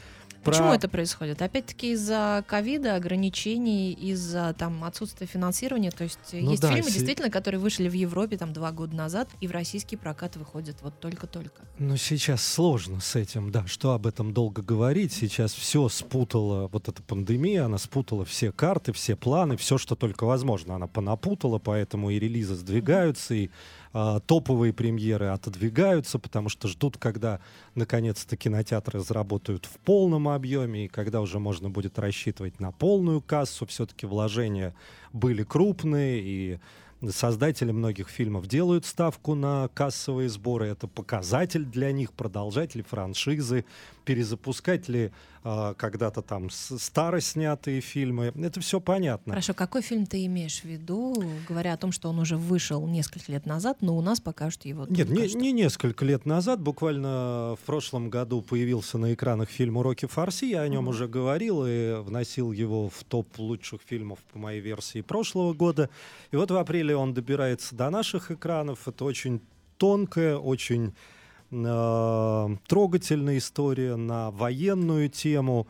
Про... 0.43 0.51
Почему 0.51 0.74
это 0.74 0.89
происходит? 0.89 1.41
Опять-таки 1.41 1.91
из-за 1.91 2.43
ковида, 2.48 2.95
ограничений, 2.95 3.93
из-за 3.93 4.55
там 4.57 4.83
отсутствия 4.83 5.27
финансирования. 5.27 5.91
То 5.91 6.03
есть 6.03 6.19
ну 6.33 6.51
есть 6.51 6.62
да, 6.62 6.69
фильмы, 6.69 6.89
си... 6.89 6.95
действительно, 6.95 7.29
которые 7.29 7.60
вышли 7.60 7.88
в 7.88 7.93
Европе 7.93 8.38
там 8.38 8.51
два 8.51 8.71
года 8.71 8.95
назад, 8.95 9.29
и 9.39 9.48
в 9.48 9.51
российский 9.51 9.98
прокат 9.98 10.38
выходят 10.38 10.77
вот 10.81 11.00
только-только. 11.00 11.62
Ну 11.77 11.95
сейчас 11.98 12.43
сложно 12.43 13.01
с 13.01 13.15
этим, 13.15 13.51
да, 13.51 13.67
что 13.67 13.93
об 13.93 14.07
этом 14.07 14.33
долго 14.33 14.62
говорить. 14.63 15.13
Сейчас 15.13 15.53
все 15.53 15.88
спутала, 15.89 16.67
вот 16.67 16.88
эта 16.88 17.03
пандемия, 17.03 17.65
она 17.65 17.77
спутала 17.77 18.25
все 18.25 18.51
карты, 18.51 18.93
все 18.93 19.15
планы, 19.15 19.57
все, 19.57 19.77
что 19.77 19.95
только 19.95 20.25
возможно. 20.25 20.75
Она 20.75 20.88
понапутала, 20.88 21.60
поэтому 21.60 22.10
и 22.10 22.17
релизы 22.17 22.55
сдвигаются, 22.55 23.36
и 23.36 23.50
а, 23.93 24.19
топовые 24.21 24.74
премьеры 24.74 25.27
отодвигаются, 25.27 26.17
потому 26.17 26.48
что 26.50 26.67
ждут, 26.67 26.98
когда 26.98 27.41
наконец-то 27.75 28.38
кинотеатры 28.38 29.00
заработают 29.01 29.65
в 29.65 29.77
полном 29.79 30.29
объеме, 30.29 30.86
и 30.86 30.88
когда 30.88 31.19
уже 31.21 31.39
можно 31.39 31.69
будет 31.69 32.00
рассчитывать 32.00 32.60
на 32.60 32.71
полную 32.71 33.21
кассу. 33.21 33.65
Все-таки 33.65 34.05
вложения 34.05 34.74
были 35.12 35.43
крупные, 35.43 36.21
и 36.21 36.60
создатели 37.10 37.71
многих 37.71 38.10
фильмов 38.10 38.48
делают 38.48 38.86
ставку 38.86 39.36
на 39.36 39.69
кассовые 39.74 40.29
сборы. 40.29 40.67
Это 40.67 40.88
показатель 40.88 41.65
для 41.65 41.91
них, 41.91 42.13
продолжатели 42.13 42.83
франшизы, 42.83 43.65
перезапускать 44.05 44.88
ли 44.88 45.12
э, 45.43 45.74
когда-то 45.77 46.21
там 46.21 46.50
старо 46.50 47.19
снятые 47.19 47.81
фильмы. 47.81 48.33
Это 48.36 48.60
все 48.60 48.79
понятно. 48.79 49.33
Хорошо, 49.33 49.53
какой 49.53 49.81
фильм 49.81 50.05
ты 50.05 50.25
имеешь 50.25 50.62
в 50.62 50.65
виду, 50.65 51.24
говоря 51.48 51.74
о 51.74 51.77
том, 51.77 51.91
что 51.91 52.10
он 52.10 52.19
уже 52.19 52.38
вышел 52.38 52.86
несколько 52.88 53.31
лет 53.31 53.45
назад, 53.45 53.77
но 53.81 53.98
у 53.98 54.01
нас 54.01 54.19
пока 54.19 54.51
что 54.51 54.67
его... 54.67 54.86
Нет, 54.89 55.10
не, 55.10 55.27
что... 55.27 55.38
не 55.38 55.51
несколько 55.51 56.05
лет 56.05 56.25
назад, 56.25 56.62
буквально 56.62 57.55
в 57.62 57.65
прошлом 57.65 58.10
году 58.10 58.41
появился 58.41 58.98
на 58.98 59.13
экранах 59.13 59.50
фильм 59.50 59.77
«Уроки 59.77 60.05
фарси», 60.05 60.45
я 60.45 60.62
о 60.62 60.67
нем 60.67 60.86
mm-hmm. 60.86 60.89
уже 60.89 61.07
говорил 61.07 61.65
и 61.65 62.01
вносил 62.01 62.51
его 62.51 62.89
в 62.89 63.03
топ 63.03 63.27
лучших 63.38 63.81
фильмов 63.86 64.19
по 64.31 64.39
моей 64.39 64.62
версии 64.62 65.01
прошлого 65.01 65.53
года. 65.53 65.89
И 66.31 66.36
вот 66.36 66.51
в 66.51 66.55
апреле 66.55 66.95
он 66.95 67.13
добирается 67.13 67.75
до 67.75 67.89
наших 67.89 68.31
экранов. 68.31 68.88
Это 68.88 69.05
очень 69.05 69.41
тонкая, 69.77 70.38
очень 70.38 70.93
э, 71.51 72.58
трогательная 72.67 73.38
история 73.38 73.96
на 73.96 74.31
военную 74.31 75.10
тему, 75.10 75.67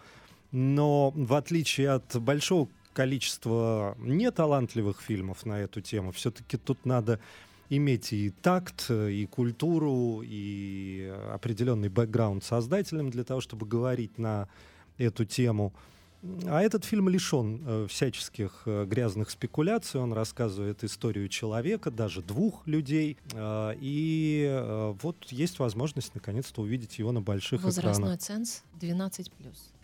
но 0.51 1.11
в 1.11 1.33
отличие 1.33 1.89
от 1.89 2.15
большого 2.21 2.69
количества 2.93 3.95
неталантливых 3.99 5.01
фильмов 5.01 5.45
на 5.45 5.59
эту 5.59 5.81
тему, 5.81 6.11
все-таки 6.11 6.57
тут 6.57 6.85
надо 6.85 7.19
иметь 7.69 8.11
и 8.11 8.29
такт, 8.29 8.89
и 8.91 9.25
культуру, 9.27 10.21
и 10.23 11.13
определенный 11.31 11.89
бэкграунд 11.89 12.43
создателям 12.43 13.09
для 13.09 13.23
того, 13.23 13.39
чтобы 13.39 13.65
говорить 13.65 14.17
на 14.17 14.49
эту 14.97 15.25
тему. 15.25 15.73
А 16.47 16.61
этот 16.61 16.85
фильм 16.85 17.09
лишен 17.09 17.63
э, 17.65 17.87
всяческих 17.89 18.63
э, 18.65 18.85
грязных 18.85 19.31
спекуляций. 19.31 19.99
Он 19.99 20.13
рассказывает 20.13 20.83
историю 20.83 21.27
человека, 21.29 21.89
даже 21.89 22.21
двух 22.21 22.65
людей. 22.67 23.17
Э, 23.33 23.73
и 23.79 24.45
э, 24.47 24.93
вот 25.01 25.25
есть 25.31 25.57
возможность 25.59 26.13
наконец-то 26.13 26.61
увидеть 26.61 26.99
его 26.99 27.11
на 27.11 27.21
больших 27.21 27.63
Возрастной 27.63 27.93
экранах. 27.93 28.19
Возрастной 28.21 28.45
ценз 28.45 28.63
12+. 28.79 29.31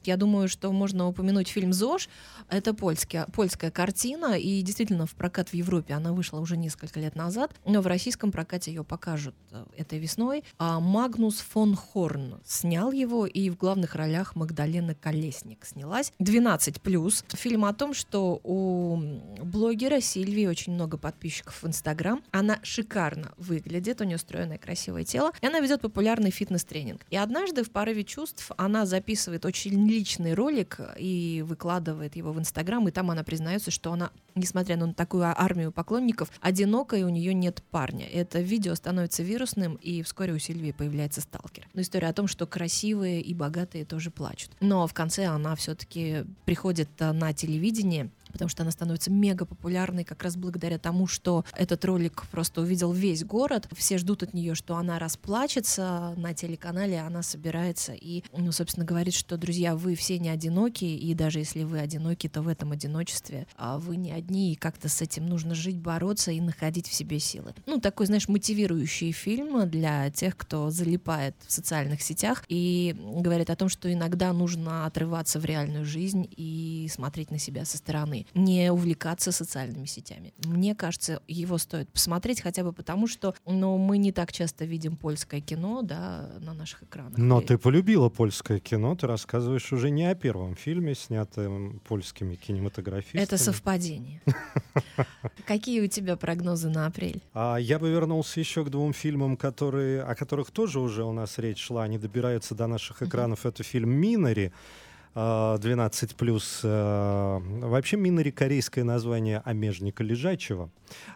Я 0.03 0.17
думаю, 0.17 0.47
что 0.47 0.71
можно 0.71 1.07
упомянуть 1.07 1.47
фильм 1.47 1.73
«ЗОЖ». 1.73 2.09
Это 2.49 2.73
польская, 2.73 3.27
польская 3.33 3.71
картина, 3.71 4.37
и 4.37 4.61
действительно 4.61 5.05
в 5.05 5.15
прокат 5.15 5.49
в 5.49 5.53
Европе 5.53 5.93
она 5.93 6.13
вышла 6.13 6.39
уже 6.39 6.55
несколько 6.55 6.99
лет 6.99 7.15
назад, 7.15 7.53
но 7.65 7.81
в 7.81 7.87
российском 7.87 8.31
прокате 8.31 8.71
ее 8.71 8.83
покажут 8.83 9.35
э, 9.51 9.65
этой 9.77 9.99
весной. 9.99 10.43
А 10.57 10.79
Магнус 10.79 11.39
фон 11.39 11.75
Хорн 11.75 12.39
снял 12.45 12.91
его, 12.91 13.25
и 13.25 13.49
в 13.49 13.57
главных 13.57 13.95
ролях 13.95 14.35
Магдалена 14.35 14.95
Колесник 14.95 15.65
снялась. 15.65 16.13
12+. 16.19 17.35
Фильм 17.35 17.65
о 17.65 17.73
том, 17.73 17.93
что 17.93 18.39
у 18.43 18.97
блогера 19.43 19.99
Сильвии 19.99 20.45
очень 20.45 20.73
много 20.73 20.97
подписчиков 20.97 21.61
в 21.61 21.67
Инстаграм. 21.67 22.23
Она 22.31 22.59
шикарно 22.63 23.33
выглядит, 23.37 24.01
у 24.01 24.03
нее 24.03 24.17
стройное 24.17 24.57
красивое 24.57 25.03
тело, 25.03 25.31
и 25.41 25.47
она 25.47 25.59
ведет 25.59 25.81
популярный 25.81 26.31
фитнес-тренинг. 26.31 27.01
И 27.09 27.17
однажды 27.17 27.63
в 27.63 27.71
порыве 27.71 28.03
чувств 28.03 28.51
она 28.57 28.85
записывает 28.85 29.45
очень 29.45 29.86
личный 29.87 30.33
ролик 30.33 30.79
и 30.97 31.43
выкладывает 31.45 32.15
его 32.15 32.31
в 32.33 32.39
Инстаграм, 32.39 32.87
и 32.87 32.91
там 32.91 33.11
она 33.11 33.23
признается, 33.23 33.71
что 33.71 33.91
она, 33.91 34.11
несмотря 34.35 34.77
на 34.77 34.93
такую 34.93 35.23
армию 35.25 35.71
поклонников, 35.71 36.31
одинока 36.41 36.95
и 36.95 37.03
у 37.03 37.09
нее 37.09 37.33
нет 37.33 37.63
парня. 37.71 38.07
Это 38.07 38.39
видео 38.39 38.75
становится 38.75 39.23
вирусным, 39.23 39.75
и 39.75 40.01
вскоре 40.03 40.33
у 40.33 40.39
Сильвии 40.39 40.71
появляется 40.71 41.21
сталкер. 41.21 41.67
Но 41.73 41.81
история 41.81 42.07
о 42.07 42.13
том, 42.13 42.27
что 42.27 42.45
красивые 42.45 43.21
и 43.21 43.33
богатые 43.33 43.85
тоже 43.85 44.11
плачут. 44.11 44.51
Но 44.59 44.87
в 44.87 44.93
конце 44.93 45.25
она 45.25 45.55
все-таки 45.55 46.25
приходит 46.45 46.89
э, 46.99 47.11
на 47.11 47.33
телевидение 47.33 48.09
потому 48.37 48.49
что 48.49 48.63
она 48.63 48.71
становится 48.71 49.11
мега 49.11 49.45
популярной 49.45 50.03
как 50.03 50.23
раз 50.23 50.35
благодаря 50.37 50.77
тому, 50.77 51.07
что 51.07 51.43
этот 51.55 51.83
ролик 51.85 52.25
просто 52.31 52.61
увидел 52.61 52.91
весь 52.91 53.23
город. 53.23 53.67
Все 53.75 53.97
ждут 53.97 54.23
от 54.23 54.33
нее, 54.33 54.55
что 54.55 54.77
она 54.77 54.99
расплачется 54.99 56.13
на 56.17 56.33
телеканале, 56.33 56.99
она 56.99 57.23
собирается 57.23 57.93
и, 57.93 58.23
ну, 58.31 58.51
собственно, 58.51 58.85
говорит, 58.85 59.13
что, 59.13 59.37
друзья, 59.37 59.75
вы 59.75 59.95
все 59.95 60.19
не 60.19 60.29
одиноки, 60.29 60.85
и 60.85 61.13
даже 61.13 61.39
если 61.39 61.63
вы 61.63 61.79
одиноки, 61.79 62.29
то 62.29 62.41
в 62.41 62.47
этом 62.47 62.71
одиночестве 62.71 63.47
а 63.55 63.79
вы 63.79 63.97
не 63.97 64.11
одни, 64.11 64.53
и 64.53 64.55
как-то 64.55 64.87
с 64.87 65.01
этим 65.01 65.25
нужно 65.25 65.55
жить, 65.55 65.79
бороться 65.79 66.31
и 66.31 66.39
находить 66.39 66.87
в 66.87 66.93
себе 66.93 67.19
силы. 67.19 67.55
Ну, 67.65 67.79
такой, 67.79 68.05
знаешь, 68.05 68.27
мотивирующий 68.27 69.11
фильм 69.11 69.67
для 69.69 70.11
тех, 70.11 70.37
кто 70.37 70.69
залипает 70.69 71.35
в 71.45 71.51
социальных 71.51 72.01
сетях 72.01 72.43
и 72.47 72.95
говорит 72.97 73.49
о 73.49 73.55
том, 73.55 73.69
что 73.69 73.91
иногда 73.91 74.31
нужно 74.33 74.85
отрываться 74.85 75.39
в 75.39 75.45
реальную 75.45 75.85
жизнь 75.85 76.27
и 76.37 76.87
смотреть 76.91 77.31
на 77.31 77.39
себя 77.39 77.65
со 77.65 77.77
стороны 77.77 78.26
не 78.33 78.71
увлекаться 78.71 79.31
социальными 79.31 79.85
сетями. 79.85 80.33
Мне 80.45 80.75
кажется, 80.75 81.21
его 81.27 81.57
стоит 81.57 81.89
посмотреть 81.89 82.41
хотя 82.41 82.63
бы 82.63 82.73
потому, 82.73 83.07
что 83.07 83.33
ну, 83.45 83.77
мы 83.77 83.97
не 83.97 84.11
так 84.11 84.31
часто 84.31 84.65
видим 84.65 84.95
польское 84.95 85.41
кино 85.41 85.81
да, 85.81 86.29
на 86.39 86.53
наших 86.53 86.83
экранах. 86.83 87.17
Но 87.17 87.41
и... 87.41 87.45
ты 87.45 87.57
полюбила 87.57 88.09
польское 88.09 88.59
кино, 88.59 88.95
ты 88.95 89.07
рассказываешь 89.07 89.71
уже 89.71 89.89
не 89.89 90.05
о 90.05 90.15
первом 90.15 90.55
фильме, 90.55 90.95
снятом 90.95 91.79
польскими 91.87 92.35
кинематографистами. 92.35 93.21
Это 93.21 93.37
совпадение. 93.37 94.21
Какие 95.45 95.81
у 95.81 95.87
тебя 95.87 96.15
прогнозы 96.15 96.69
на 96.69 96.85
апрель? 96.85 97.21
А, 97.33 97.57
я 97.57 97.79
бы 97.79 97.89
вернулся 97.89 98.39
еще 98.39 98.63
к 98.63 98.69
двум 98.69 98.93
фильмам, 98.93 99.37
которые, 99.37 100.03
о 100.03 100.15
которых 100.15 100.51
тоже 100.51 100.79
уже 100.79 101.03
у 101.03 101.11
нас 101.11 101.37
речь 101.37 101.59
шла. 101.59 101.83
Они 101.83 101.97
добираются 101.97 102.55
до 102.55 102.67
наших 102.67 103.01
экранов. 103.01 103.45
Это 103.45 103.63
фильм 103.63 103.89
«Минари», 103.91 104.51
12 105.17 106.15
плюс. 106.15 106.59
Э, 106.63 107.39
вообще 107.41 107.97
Минари 107.97 108.29
корейское 108.29 108.83
название 108.83 109.41
омежника 109.45 110.03
лежачего. 110.03 110.69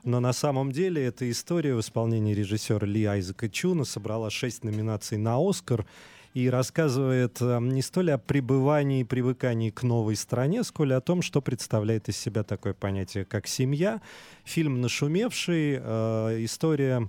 Но 0.03 0.20
на 0.20 0.34
самом 0.34 0.72
деле 0.72 1.05
эта 1.05 1.29
история 1.29 1.75
в 1.75 1.81
исполнении 1.81 2.34
режиссера 2.34 2.88
Ли 2.88 3.05
Айзека 3.05 3.48
Чуна 3.48 3.86
собрала 3.86 4.31
6 4.31 4.63
номинаций 4.63 5.20
на 5.20 5.38
Оскар 5.38 5.86
и 6.34 6.50
рассказывает 6.50 7.38
э, 7.41 7.60
не 7.62 7.84
столь 7.84 8.13
о 8.13 8.17
пребывании 8.17 9.01
и 9.01 9.03
привыкании 9.03 9.70
к 9.70 9.84
новой 9.84 10.15
стране, 10.15 10.63
сколь 10.63 10.96
о 10.96 11.01
том, 11.01 11.22
что 11.22 11.39
представляет 11.39 12.10
из 12.10 12.17
себя 12.17 12.41
такое 12.41 12.74
понятие, 12.74 13.24
как 13.24 13.46
семья. 13.46 14.01
Фильм 14.46 14.81
нашумевший, 14.81 15.77
э, 15.79 16.38
история 16.39 17.08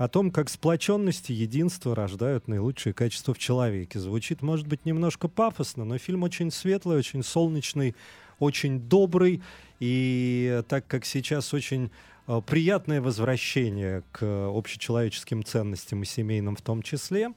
о 0.00 0.08
том, 0.08 0.30
как 0.30 0.48
сплоченность 0.48 1.28
и 1.28 1.34
единство 1.34 1.94
рождают 1.94 2.48
наилучшие 2.48 2.94
качества 2.94 3.34
в 3.34 3.38
человеке. 3.38 3.98
Звучит, 4.00 4.40
может 4.40 4.66
быть, 4.66 4.86
немножко 4.86 5.28
пафосно, 5.28 5.84
но 5.84 5.98
фильм 5.98 6.22
очень 6.22 6.50
светлый, 6.50 6.96
очень 6.96 7.22
солнечный, 7.22 7.94
очень 8.38 8.80
добрый. 8.80 9.42
И 9.78 10.62
так 10.68 10.86
как 10.86 11.04
сейчас 11.04 11.52
очень 11.52 11.90
э, 12.26 12.40
приятное 12.46 13.02
возвращение 13.02 14.02
к 14.10 14.24
общечеловеческим 14.24 15.44
ценностям 15.44 16.02
и 16.02 16.06
семейным 16.06 16.56
в 16.56 16.62
том 16.62 16.80
числе, 16.80 17.34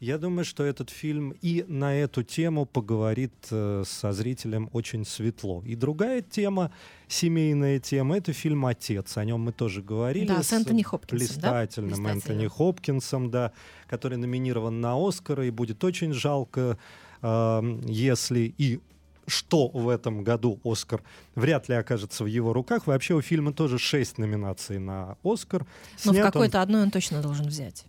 я 0.00 0.16
думаю, 0.16 0.46
что 0.46 0.64
этот 0.64 0.88
фильм 0.88 1.34
и 1.42 1.64
на 1.68 1.94
эту 1.94 2.22
тему 2.22 2.64
поговорит 2.64 3.34
э, 3.50 3.84
со 3.86 4.12
зрителем 4.12 4.70
очень 4.72 5.04
светло. 5.04 5.62
И 5.66 5.76
другая 5.76 6.22
тема, 6.22 6.72
семейная 7.06 7.78
тема, 7.80 8.16
это 8.16 8.32
фильм 8.32 8.64
«Отец». 8.64 9.18
О 9.18 9.24
нем 9.24 9.40
мы 9.42 9.52
тоже 9.52 9.82
говорили. 9.82 10.26
Да, 10.26 10.42
с 10.42 10.52
Энтони 10.52 10.82
Хопкинсом. 10.82 11.18
Блистательным 11.18 12.02
да? 12.02 12.10
Энтони 12.12 12.46
Хопкинсом, 12.46 13.30
да, 13.30 13.52
который 13.88 14.16
номинирован 14.16 14.80
на 14.80 14.96
«Оскар», 14.96 15.42
и 15.42 15.50
будет 15.50 15.84
очень 15.84 16.14
жалко, 16.14 16.78
э, 17.20 17.78
если 17.86 18.54
и 18.56 18.80
что 19.26 19.68
в 19.68 19.88
этом 19.88 20.24
году 20.24 20.58
Оскар 20.64 21.02
вряд 21.34 21.68
ли 21.68 21.74
окажется 21.74 22.24
в 22.24 22.26
его 22.26 22.52
руках. 22.54 22.86
Вообще 22.86 23.14
у 23.14 23.20
фильма 23.20 23.52
тоже 23.52 23.78
шесть 23.78 24.18
номинаций 24.18 24.78
на 24.78 25.18
Оскар. 25.22 25.66
Но 26.04 26.12
Снят 26.12 26.24
в 26.24 26.32
какой-то 26.32 26.58
он... 26.58 26.62
одной 26.62 26.82
он 26.82 26.90
точно 26.90 27.22
должен 27.22 27.46
взять. 27.46 27.84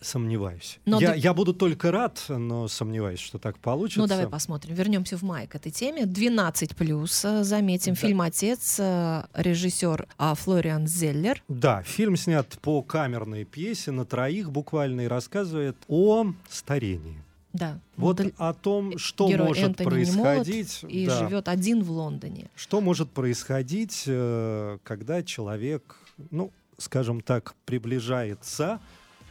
Сомневаюсь. 0.00 0.78
Но 0.84 1.00
я, 1.00 1.12
ты... 1.12 1.18
я 1.18 1.34
буду 1.34 1.54
только 1.54 1.90
рад, 1.90 2.24
но 2.28 2.68
сомневаюсь, 2.68 3.18
что 3.18 3.38
так 3.38 3.58
получится. 3.58 4.00
Ну, 4.00 4.06
давай 4.06 4.28
посмотрим. 4.28 4.74
Вернемся 4.74 5.16
в 5.16 5.22
май 5.22 5.46
к 5.46 5.54
этой 5.54 5.72
теме. 5.72 6.06
12 6.06 6.76
плюс. 6.76 7.22
Заметим, 7.22 7.94
да. 7.94 8.00
фильм 8.00 8.20
Отец, 8.20 8.76
э, 8.78 9.24
режиссер 9.34 10.06
а, 10.18 10.34
Флориан 10.34 10.86
Зеллер. 10.86 11.42
Да, 11.48 11.82
фильм 11.82 12.16
снят 12.16 12.46
по 12.60 12.82
камерной 12.82 13.44
пьесе 13.44 13.90
на 13.90 14.04
троих 14.04 14.50
буквально 14.50 15.02
и 15.02 15.06
рассказывает 15.06 15.76
о 15.88 16.32
старении. 16.48 17.22
Да. 17.56 17.80
Вот 17.96 18.18
Модель... 18.18 18.34
о 18.36 18.52
том, 18.52 18.98
что 18.98 19.28
Герой 19.28 19.48
может 19.48 19.64
Энтони 19.64 19.88
происходить. 19.88 20.84
и 20.88 21.06
да. 21.06 21.18
живет 21.18 21.48
один 21.48 21.82
в 21.82 21.90
Лондоне. 21.90 22.50
Что 22.54 22.82
может 22.82 23.10
происходить, 23.10 24.04
э, 24.06 24.78
когда 24.84 25.22
человек, 25.22 25.96
ну, 26.30 26.52
скажем 26.76 27.22
так, 27.22 27.54
приближается 27.64 28.80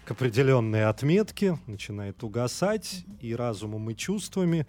к 0.06 0.12
определенной 0.12 0.86
отметке, 0.86 1.58
начинает 1.66 2.24
угасать 2.24 3.06
и 3.22 3.36
разумом, 3.36 3.90
и 3.90 3.96
чувствами. 3.96 4.68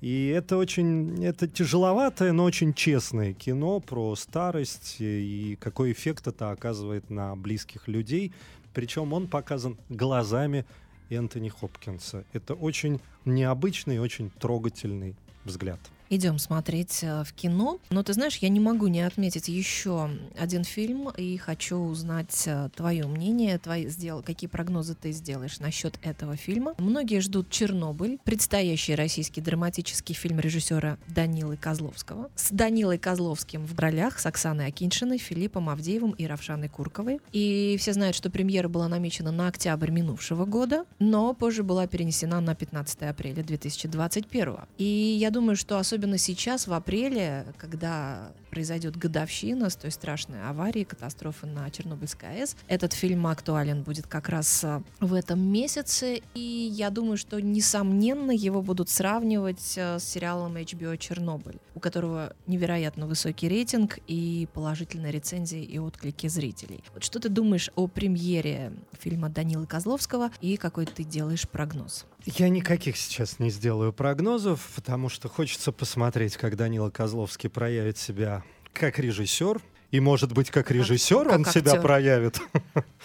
И 0.00 0.26
это 0.26 0.56
очень, 0.56 1.24
это 1.24 1.46
тяжеловатое, 1.46 2.32
но 2.32 2.42
очень 2.42 2.74
честное 2.74 3.32
кино 3.32 3.78
про 3.78 4.16
старость 4.16 4.96
и 4.98 5.56
какой 5.60 5.92
эффект 5.92 6.26
это 6.26 6.50
оказывает 6.50 7.08
на 7.08 7.36
близких 7.36 7.86
людей. 7.86 8.32
Причем 8.74 9.12
он 9.12 9.28
показан 9.28 9.78
глазами 9.88 10.66
Энтони 11.08 11.50
Хопкинса. 11.50 12.24
Это 12.32 12.54
очень 12.54 13.00
необычный, 13.24 14.00
очень 14.00 14.30
трогательный 14.30 15.14
взгляд 15.44 15.78
идем 16.14 16.38
смотреть 16.38 17.00
э, 17.02 17.24
в 17.24 17.32
кино. 17.32 17.80
Но 17.90 18.02
ты 18.02 18.12
знаешь, 18.12 18.36
я 18.36 18.50
не 18.50 18.60
могу 18.60 18.86
не 18.88 19.00
отметить 19.00 19.48
еще 19.48 20.10
один 20.38 20.64
фильм 20.64 21.08
и 21.10 21.38
хочу 21.38 21.78
узнать 21.78 22.44
э, 22.46 22.68
твое 22.76 23.06
мнение, 23.06 23.58
твои, 23.58 23.88
сделал, 23.88 24.22
какие 24.22 24.48
прогнозы 24.48 24.94
ты 24.94 25.12
сделаешь 25.12 25.58
насчет 25.58 25.98
этого 26.02 26.36
фильма. 26.36 26.74
Многие 26.78 27.20
ждут 27.20 27.48
«Чернобыль», 27.48 28.18
предстоящий 28.24 28.94
российский 28.94 29.40
драматический 29.40 30.14
фильм 30.14 30.38
режиссера 30.38 30.98
Данилы 31.08 31.56
Козловского. 31.56 32.30
С 32.36 32.50
Данилой 32.50 32.98
Козловским 32.98 33.64
в 33.64 33.78
ролях, 33.78 34.18
с 34.18 34.26
Оксаной 34.26 34.66
Акиншиной, 34.66 35.16
Филиппом 35.16 35.70
Авдеевым 35.70 36.10
и 36.12 36.26
Равшаной 36.26 36.68
Курковой. 36.68 37.20
И 37.32 37.76
все 37.78 37.94
знают, 37.94 38.16
что 38.16 38.30
премьера 38.30 38.68
была 38.68 38.88
намечена 38.88 39.32
на 39.32 39.48
октябрь 39.48 39.90
минувшего 39.90 40.44
года, 40.44 40.84
но 40.98 41.32
позже 41.32 41.62
была 41.62 41.86
перенесена 41.86 42.40
на 42.40 42.54
15 42.54 43.02
апреля 43.02 43.42
2021. 43.42 44.56
И 44.76 44.84
я 44.84 45.30
думаю, 45.30 45.56
что 45.56 45.78
особенно 45.78 46.01
особенно 46.02 46.18
сейчас, 46.18 46.66
в 46.66 46.72
апреле, 46.72 47.46
когда 47.58 48.32
произойдет 48.50 48.96
годовщина 48.96 49.70
с 49.70 49.76
той 49.76 49.92
страшной 49.92 50.42
аварии, 50.48 50.82
катастрофы 50.82 51.46
на 51.46 51.70
Чернобыльской 51.70 52.40
АЭС, 52.40 52.56
этот 52.66 52.92
фильм 52.92 53.28
актуален 53.28 53.84
будет 53.84 54.08
как 54.08 54.28
раз 54.28 54.64
а, 54.64 54.82
в 54.98 55.14
этом 55.14 55.38
месяце, 55.38 56.20
и 56.34 56.40
я 56.40 56.90
думаю, 56.90 57.16
что, 57.16 57.40
несомненно, 57.40 58.32
его 58.32 58.62
будут 58.62 58.90
сравнивать 58.90 59.76
а, 59.78 60.00
с 60.00 60.04
сериалом 60.04 60.56
HBO 60.56 60.96
«Чернобыль», 60.98 61.60
у 61.76 61.78
которого 61.78 62.34
невероятно 62.48 63.06
высокий 63.06 63.48
рейтинг 63.48 64.00
и 64.08 64.48
положительные 64.54 65.12
рецензии 65.12 65.62
и 65.62 65.78
отклики 65.78 66.26
зрителей. 66.26 66.82
Вот 66.94 67.04
что 67.04 67.20
ты 67.20 67.28
думаешь 67.28 67.70
о 67.76 67.86
премьере 67.86 68.72
фильма 68.98 69.28
Данилы 69.28 69.68
Козловского 69.68 70.32
и 70.40 70.56
какой 70.56 70.86
ты 70.86 71.04
делаешь 71.04 71.48
прогноз? 71.48 72.06
Я 72.24 72.48
никаких 72.48 72.96
сейчас 72.96 73.38
не 73.38 73.50
сделаю 73.50 73.92
прогнозов, 73.92 74.70
потому 74.76 75.08
что 75.08 75.28
хочется 75.28 75.72
посмотреть, 75.72 76.36
как 76.36 76.56
Данила 76.56 76.90
Козловский 76.90 77.50
проявит 77.50 77.98
себя 77.98 78.44
как 78.72 78.98
режиссер. 78.98 79.60
И, 79.90 80.00
может 80.00 80.32
быть, 80.32 80.50
как 80.50 80.70
режиссер 80.70 81.24
как, 81.24 81.36
он 81.36 81.44
как 81.44 81.52
себя 81.52 81.74
проявит. 81.74 82.40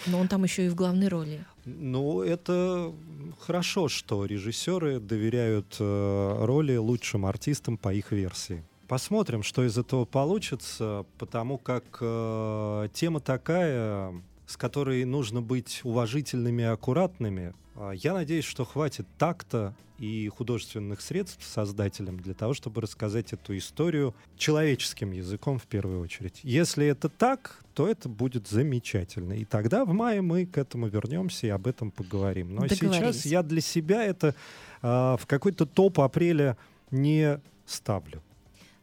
Но 0.06 0.20
он 0.20 0.28
там 0.28 0.44
еще 0.44 0.66
и 0.66 0.68
в 0.70 0.74
главной 0.74 1.08
роли. 1.08 1.44
Ну, 1.66 2.22
это 2.22 2.94
хорошо, 3.40 3.88
что 3.88 4.24
режиссеры 4.24 4.98
доверяют 4.98 5.76
э, 5.78 6.44
роли 6.44 6.76
лучшим 6.76 7.26
артистам 7.26 7.76
по 7.76 7.92
их 7.92 8.10
версии. 8.10 8.64
Посмотрим, 8.86 9.42
что 9.42 9.66
из 9.66 9.76
этого 9.76 10.06
получится, 10.06 11.04
потому 11.18 11.58
как 11.58 11.98
э, 12.00 12.88
тема 12.94 13.20
такая, 13.20 14.14
с 14.46 14.56
которой 14.56 15.04
нужно 15.04 15.42
быть 15.42 15.82
уважительными 15.84 16.62
и 16.62 16.66
аккуратными. 16.66 17.52
А, 17.80 17.92
я 17.92 18.12
надеюсь, 18.12 18.44
что 18.44 18.64
хватит 18.64 19.06
такта 19.18 19.74
и 19.98 20.28
художественных 20.28 21.00
средств 21.00 21.44
создателям 21.44 22.18
для 22.18 22.34
того, 22.34 22.54
чтобы 22.54 22.80
рассказать 22.80 23.32
эту 23.32 23.56
историю 23.56 24.14
человеческим 24.36 25.12
языком 25.12 25.58
в 25.58 25.66
первую 25.66 26.00
очередь. 26.00 26.40
Если 26.42 26.86
это 26.86 27.08
так, 27.08 27.60
то 27.74 27.88
это 27.88 28.08
будет 28.08 28.48
замечательно. 28.48 29.32
И 29.34 29.44
тогда 29.44 29.84
в 29.84 29.92
мае 29.92 30.22
мы 30.22 30.46
к 30.46 30.58
этому 30.58 30.88
вернемся 30.88 31.46
и 31.46 31.50
об 31.50 31.66
этом 31.66 31.90
поговорим. 31.90 32.54
Но 32.54 32.66
сейчас 32.68 33.24
я 33.26 33.42
для 33.42 33.60
себя 33.60 34.04
это 34.04 34.34
э, 34.82 34.86
в 35.20 35.22
какой-то 35.26 35.66
топ 35.66 36.00
апреля 36.00 36.56
не 36.90 37.40
ставлю. 37.66 38.22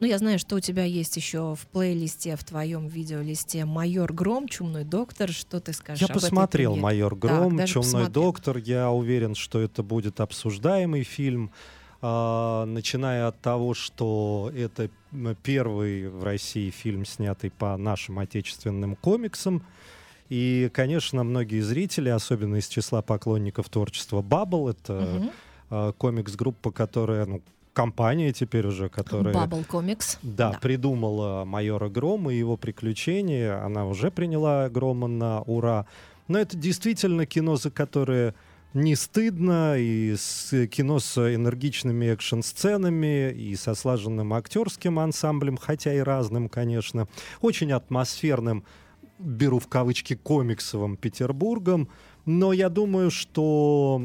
Ну, 0.05 0.12
я 0.12 0.19
знаю, 0.19 0.38
что 0.38 0.57
у 0.57 0.59
тебя 0.59 0.83
есть 0.83 1.17
еще 1.17 1.55
в 1.55 1.65
плейлисте, 1.65 2.35
в 2.35 2.43
твоем 2.43 2.88
видеолисте 2.88 3.65
«Майор 3.65 4.13
Гром», 4.13 4.47
«Чумной 4.47 4.83
доктор». 4.83 5.31
Что 5.31 5.59
ты 5.59 5.74
скажешь 5.74 6.07
Я 6.07 6.13
посмотрел 6.13 6.75
«Майор 6.75 7.15
Гром», 7.15 7.57
так, 7.57 7.67
«Чумной 7.67 7.85
посмотрел. 7.85 8.12
доктор». 8.12 8.57
Я 8.57 8.91
уверен, 8.91 9.33
что 9.33 9.59
это 9.59 9.81
будет 9.81 10.20
обсуждаемый 10.20 11.01
фильм. 11.01 11.50
А, 12.03 12.65
начиная 12.65 13.29
от 13.29 13.41
того, 13.41 13.74
что 13.74 14.51
это 14.55 14.91
первый 15.41 16.07
в 16.07 16.24
России 16.24 16.70
фильм, 16.70 17.03
снятый 17.03 17.50
по 17.50 17.75
нашим 17.75 18.20
отечественным 18.20 18.96
комиксам. 18.98 19.65
И, 20.29 20.70
конечно, 20.72 21.24
многие 21.24 21.61
зрители, 21.61 22.09
особенно 22.09 22.57
из 22.57 22.68
числа 22.68 23.01
поклонников 23.01 23.70
творчества 23.70 24.22
Bubble, 24.22 24.70
это 24.70 25.31
угу. 25.72 25.94
комикс-группа, 25.94 26.70
которая, 26.70 27.25
ну, 27.25 27.41
компания 27.75 28.31
теперь 28.31 28.66
уже, 28.66 28.90
которая... 28.90 29.35
Bubble 29.35 29.68
Comics. 29.68 30.18
Да, 30.24 30.53
да, 30.53 30.59
придумала 30.59 31.46
майора 31.46 31.90
Грома 31.90 32.33
и 32.33 32.38
его 32.38 32.57
приключения. 32.57 33.64
Она 33.64 33.85
уже 33.85 34.09
приняла 34.09 34.70
Грома 34.70 35.07
на 35.07 35.42
ура. 35.42 35.85
Но 36.27 36.40
это 36.40 36.57
действительно 36.57 37.27
кино, 37.27 37.57
за 37.57 37.70
которое 37.70 38.33
не 38.74 38.96
стыдно, 38.96 39.77
и 39.77 40.16
с, 40.18 40.68
кино 40.68 41.00
с 41.00 41.18
энергичными 41.18 42.07
экшн-сценами, 42.07 43.31
и 43.31 43.55
со 43.55 43.75
слаженным 43.75 44.33
актерским 44.33 44.98
ансамблем, 45.00 45.57
хотя 45.57 45.94
и 45.94 46.00
разным, 46.00 46.50
конечно. 46.50 47.07
Очень 47.42 47.72
атмосферным, 47.72 48.66
беру 49.19 49.59
в 49.59 49.67
кавычки, 49.67 50.15
комиксовым 50.15 50.97
Петербургом. 50.97 51.89
Но 52.25 52.53
я 52.53 52.69
думаю, 52.69 53.11
что 53.11 54.01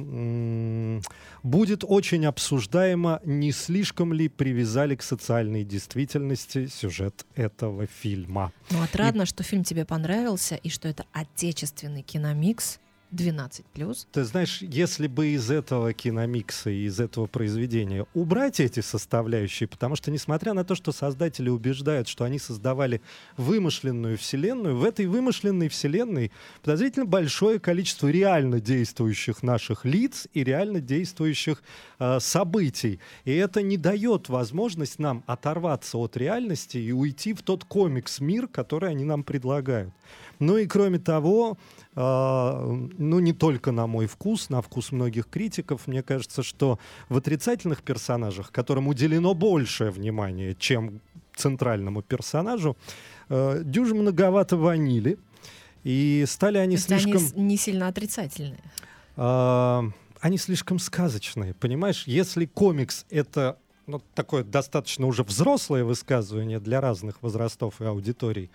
будет 1.42 1.84
очень 1.84 2.26
обсуждаемо, 2.26 3.20
не 3.24 3.50
слишком 3.50 4.12
ли 4.12 4.28
привязали 4.28 4.94
к 4.94 5.02
социальной 5.02 5.64
действительности 5.64 6.66
сюжет 6.66 7.24
этого 7.34 7.86
фильма. 7.86 8.52
Ну, 8.70 8.82
отрадно, 8.82 9.22
и... 9.22 9.26
что 9.26 9.42
фильм 9.42 9.64
тебе 9.64 9.86
понравился, 9.86 10.56
и 10.56 10.68
что 10.68 10.86
это 10.86 11.06
отечественный 11.12 12.02
киномикс, 12.02 12.78
12 13.10 13.66
плюс. 13.66 14.06
Ты 14.12 14.24
знаешь, 14.24 14.62
если 14.62 15.06
бы 15.06 15.28
из 15.28 15.50
этого 15.50 15.92
киномикса 15.92 16.70
и 16.70 16.84
из 16.84 17.00
этого 17.00 17.26
произведения 17.26 18.06
убрать 18.14 18.60
эти 18.60 18.80
составляющие, 18.80 19.68
потому 19.68 19.96
что, 19.96 20.10
несмотря 20.10 20.54
на 20.54 20.64
то, 20.64 20.74
что 20.74 20.92
создатели 20.92 21.48
убеждают, 21.48 22.08
что 22.08 22.24
они 22.24 22.38
создавали 22.38 23.00
вымышленную 23.36 24.16
вселенную, 24.16 24.76
в 24.76 24.84
этой 24.84 25.06
вымышленной 25.06 25.68
вселенной 25.68 26.30
подозрительно 26.62 27.06
большое 27.06 27.58
количество 27.58 28.08
реально 28.08 28.60
действующих 28.60 29.42
наших 29.42 29.84
лиц 29.84 30.28
и 30.32 30.44
реально 30.44 30.80
действующих 30.80 31.62
э, 31.98 32.20
событий. 32.20 33.00
И 33.24 33.32
это 33.32 33.62
не 33.62 33.76
дает 33.76 34.28
возможность 34.28 34.98
нам 34.98 35.24
оторваться 35.26 35.98
от 35.98 36.16
реальности 36.16 36.78
и 36.78 36.92
уйти 36.92 37.34
в 37.34 37.42
тот 37.42 37.64
комикс-мир, 37.64 38.46
который 38.46 38.90
они 38.90 39.04
нам 39.04 39.24
предлагают. 39.24 39.92
Ну 40.40 40.56
и 40.56 40.66
кроме 40.66 40.98
того, 40.98 41.56
а, 41.94 42.64
ну, 42.98 43.20
не 43.20 43.32
только 43.32 43.72
на 43.72 43.86
мой 43.86 44.06
вкус, 44.06 44.48
на 44.48 44.62
вкус 44.62 44.90
многих 44.90 45.28
критиков, 45.28 45.86
мне 45.86 46.02
кажется, 46.02 46.42
что 46.42 46.78
в 47.08 47.16
отрицательных 47.16 47.82
персонажах, 47.82 48.50
которым 48.50 48.88
уделено 48.88 49.34
большее 49.34 49.90
внимание, 49.90 50.56
чем 50.58 51.00
центральному 51.36 52.02
персонажу, 52.02 52.76
э, 53.28 53.62
дюж 53.64 53.92
многовато 53.92 54.56
ванили, 54.56 55.18
и 55.84 56.24
стали 56.26 56.58
они 56.58 56.76
То 56.76 56.82
слишком... 56.82 57.16
Они 57.16 57.42
не 57.42 57.56
сильно 57.56 57.88
отрицательные. 57.88 58.62
Э, 59.16 59.82
они 60.20 60.38
слишком 60.38 60.78
сказочные, 60.78 61.54
понимаешь? 61.54 62.04
Если 62.06 62.46
комикс— 62.46 63.06
это 63.10 63.58
ну, 63.86 64.00
такое 64.14 64.44
достаточно 64.44 65.06
уже 65.06 65.22
взрослое 65.22 65.84
высказывание 65.84 66.60
для 66.60 66.80
разных 66.80 67.22
возрастов 67.22 67.80
и 67.80 67.84
аудиторий, 67.84 68.50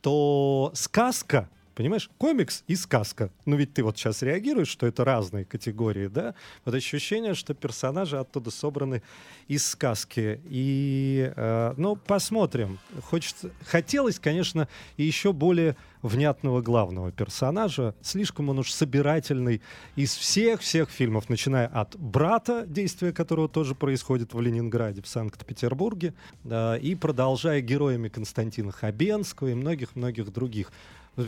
то 0.00 0.70
сказка 0.74 1.48
Понимаешь, 1.80 2.10
комикс 2.18 2.62
и 2.66 2.76
сказка. 2.76 3.30
Ну 3.46 3.56
ведь 3.56 3.72
ты 3.72 3.82
вот 3.82 3.96
сейчас 3.96 4.20
реагируешь, 4.20 4.68
что 4.68 4.86
это 4.86 5.02
разные 5.02 5.46
категории, 5.46 6.08
да? 6.08 6.34
Вот 6.66 6.74
ощущение, 6.74 7.32
что 7.32 7.54
персонажи 7.54 8.18
оттуда 8.18 8.50
собраны 8.50 9.02
из 9.48 9.66
сказки. 9.66 10.42
И, 10.44 11.32
э, 11.34 11.72
ну, 11.78 11.96
посмотрим. 11.96 12.78
Хочется, 13.02 13.50
хотелось, 13.64 14.18
конечно, 14.18 14.68
еще 14.98 15.32
более 15.32 15.74
внятного 16.02 16.60
главного 16.60 17.12
персонажа. 17.12 17.94
Слишком 18.02 18.50
он 18.50 18.58
уж 18.58 18.72
собирательный 18.72 19.62
из 19.96 20.14
всех-всех 20.14 20.90
фильмов, 20.90 21.28
начиная 21.28 21.66
от 21.66 21.96
«Брата», 21.96 22.64
действие 22.66 23.12
которого 23.12 23.48
тоже 23.48 23.74
происходит 23.74 24.34
в 24.34 24.40
Ленинграде, 24.40 25.02
в 25.02 25.08
Санкт-Петербурге, 25.08 26.14
да, 26.44 26.76
и 26.76 26.94
продолжая 26.94 27.60
героями 27.60 28.08
Константина 28.08 28.72
Хабенского 28.72 29.48
и 29.48 29.54
многих-многих 29.54 30.32
других. 30.32 30.72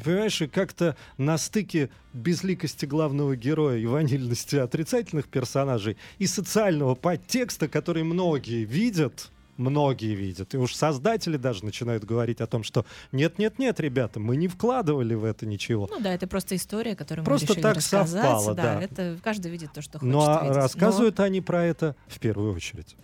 Понимаешь, 0.00 0.40
и 0.42 0.46
как-то 0.46 0.96
на 1.18 1.38
стыке 1.38 1.90
безликости 2.12 2.86
главного 2.86 3.36
героя 3.36 3.78
и 3.78 3.86
ванильности 3.86 4.56
отрицательных 4.56 5.28
персонажей 5.28 5.96
и 6.18 6.26
социального 6.26 6.94
подтекста, 6.94 7.68
который 7.68 8.02
многие 8.02 8.64
видят, 8.64 9.30
многие 9.56 10.14
видят. 10.14 10.54
И 10.54 10.56
уж 10.56 10.74
создатели 10.74 11.36
даже 11.36 11.64
начинают 11.64 12.04
говорить 12.04 12.40
о 12.40 12.46
том, 12.46 12.62
что 12.62 12.84
нет-нет-нет, 13.12 13.80
ребята, 13.80 14.20
мы 14.20 14.36
не 14.36 14.48
вкладывали 14.48 15.14
в 15.14 15.24
это 15.24 15.46
ничего. 15.46 15.88
Ну 15.90 16.00
да, 16.00 16.14
это 16.14 16.26
просто 16.26 16.56
история, 16.56 16.96
которую 16.96 17.24
просто 17.24 17.46
мы 17.48 17.54
решили 17.54 17.62
так 17.62 17.76
рассказать. 17.76 18.22
совпало, 18.22 18.54
да, 18.54 18.62
да. 18.62 18.82
Это 18.82 19.18
каждый 19.22 19.50
видит 19.50 19.72
то, 19.72 19.82
что 19.82 19.98
хочет 19.98 20.12
Ну 20.12 20.20
а 20.22 20.42
видеть. 20.42 20.56
рассказывают 20.56 21.20
они 21.20 21.40
про 21.40 21.64
это 21.64 21.96
в 22.08 22.18
первую 22.18 22.54
очередь. 22.54 22.96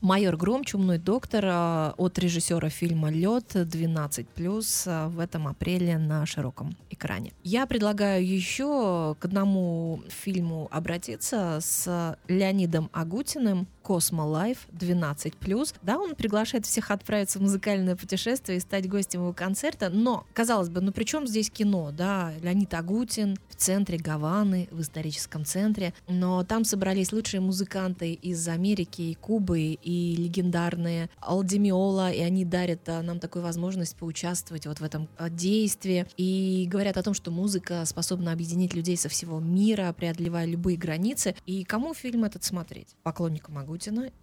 Майор 0.00 0.36
Гром, 0.38 0.64
Чумной 0.64 0.96
доктор 0.96 1.44
а, 1.46 1.94
от 1.98 2.18
режиссера 2.18 2.70
фильма 2.70 3.10
Лед 3.10 3.52
12 3.54 4.26
в 4.34 5.18
этом 5.18 5.46
апреле 5.46 5.98
на 5.98 6.24
широком 6.24 6.74
экране. 6.88 7.32
Я 7.42 7.66
предлагаю 7.66 8.26
еще 8.26 9.14
к 9.18 9.24
одному 9.26 10.02
фильму 10.08 10.68
обратиться 10.70 11.58
с 11.60 12.16
Леонидом 12.28 12.88
Агутиным 12.92 13.66
Космо 13.82 14.22
Лайф 14.22 14.68
12 14.72 15.34
Да, 15.82 15.98
он 15.98 16.14
приглашает 16.14 16.66
всех 16.66 16.90
отправиться 16.90 17.38
в 17.38 17.42
музыкальное 17.42 17.96
путешествие 17.96 18.58
и 18.58 18.60
стать 18.60 18.88
гостем 18.88 19.20
его 19.22 19.32
концерта. 19.32 19.88
Но, 19.88 20.26
казалось 20.34 20.68
бы, 20.68 20.80
ну 20.80 20.92
при 20.92 21.04
чем 21.04 21.26
здесь 21.26 21.50
кино? 21.50 21.90
Да, 21.90 22.32
Леонид 22.42 22.72
Агутин 22.74 23.36
в 23.48 23.56
центре 23.56 23.98
Гаваны, 23.98 24.68
в 24.70 24.80
историческом 24.80 25.44
центре. 25.44 25.94
Но 26.08 26.44
там 26.44 26.64
собрались 26.64 27.12
лучшие 27.12 27.40
музыканты 27.40 28.12
из 28.12 28.46
Америки 28.48 29.02
и 29.02 29.14
Кубы 29.14 29.60
и 29.60 30.16
легендарные 30.16 31.08
Алдемиола, 31.20 32.12
и 32.12 32.20
они 32.20 32.44
дарят 32.44 32.88
а, 32.88 33.02
нам 33.02 33.18
такую 33.18 33.42
возможность 33.42 33.96
поучаствовать 33.96 34.66
вот 34.66 34.80
в 34.80 34.84
этом 34.84 35.08
а, 35.16 35.30
действии. 35.30 36.06
И 36.16 36.66
говорят 36.70 36.96
о 36.96 37.02
том, 37.02 37.14
что 37.14 37.30
музыка 37.30 37.84
способна 37.86 38.32
объединить 38.32 38.74
людей 38.74 38.96
со 38.96 39.08
всего 39.08 39.40
мира, 39.40 39.92
преодолевая 39.96 40.46
любые 40.46 40.76
границы. 40.76 41.34
И 41.46 41.64
кому 41.64 41.94
фильм 41.94 42.24
этот 42.24 42.44
смотреть? 42.44 42.88
Поклонникам 43.02 43.58
Агутина 43.58 43.69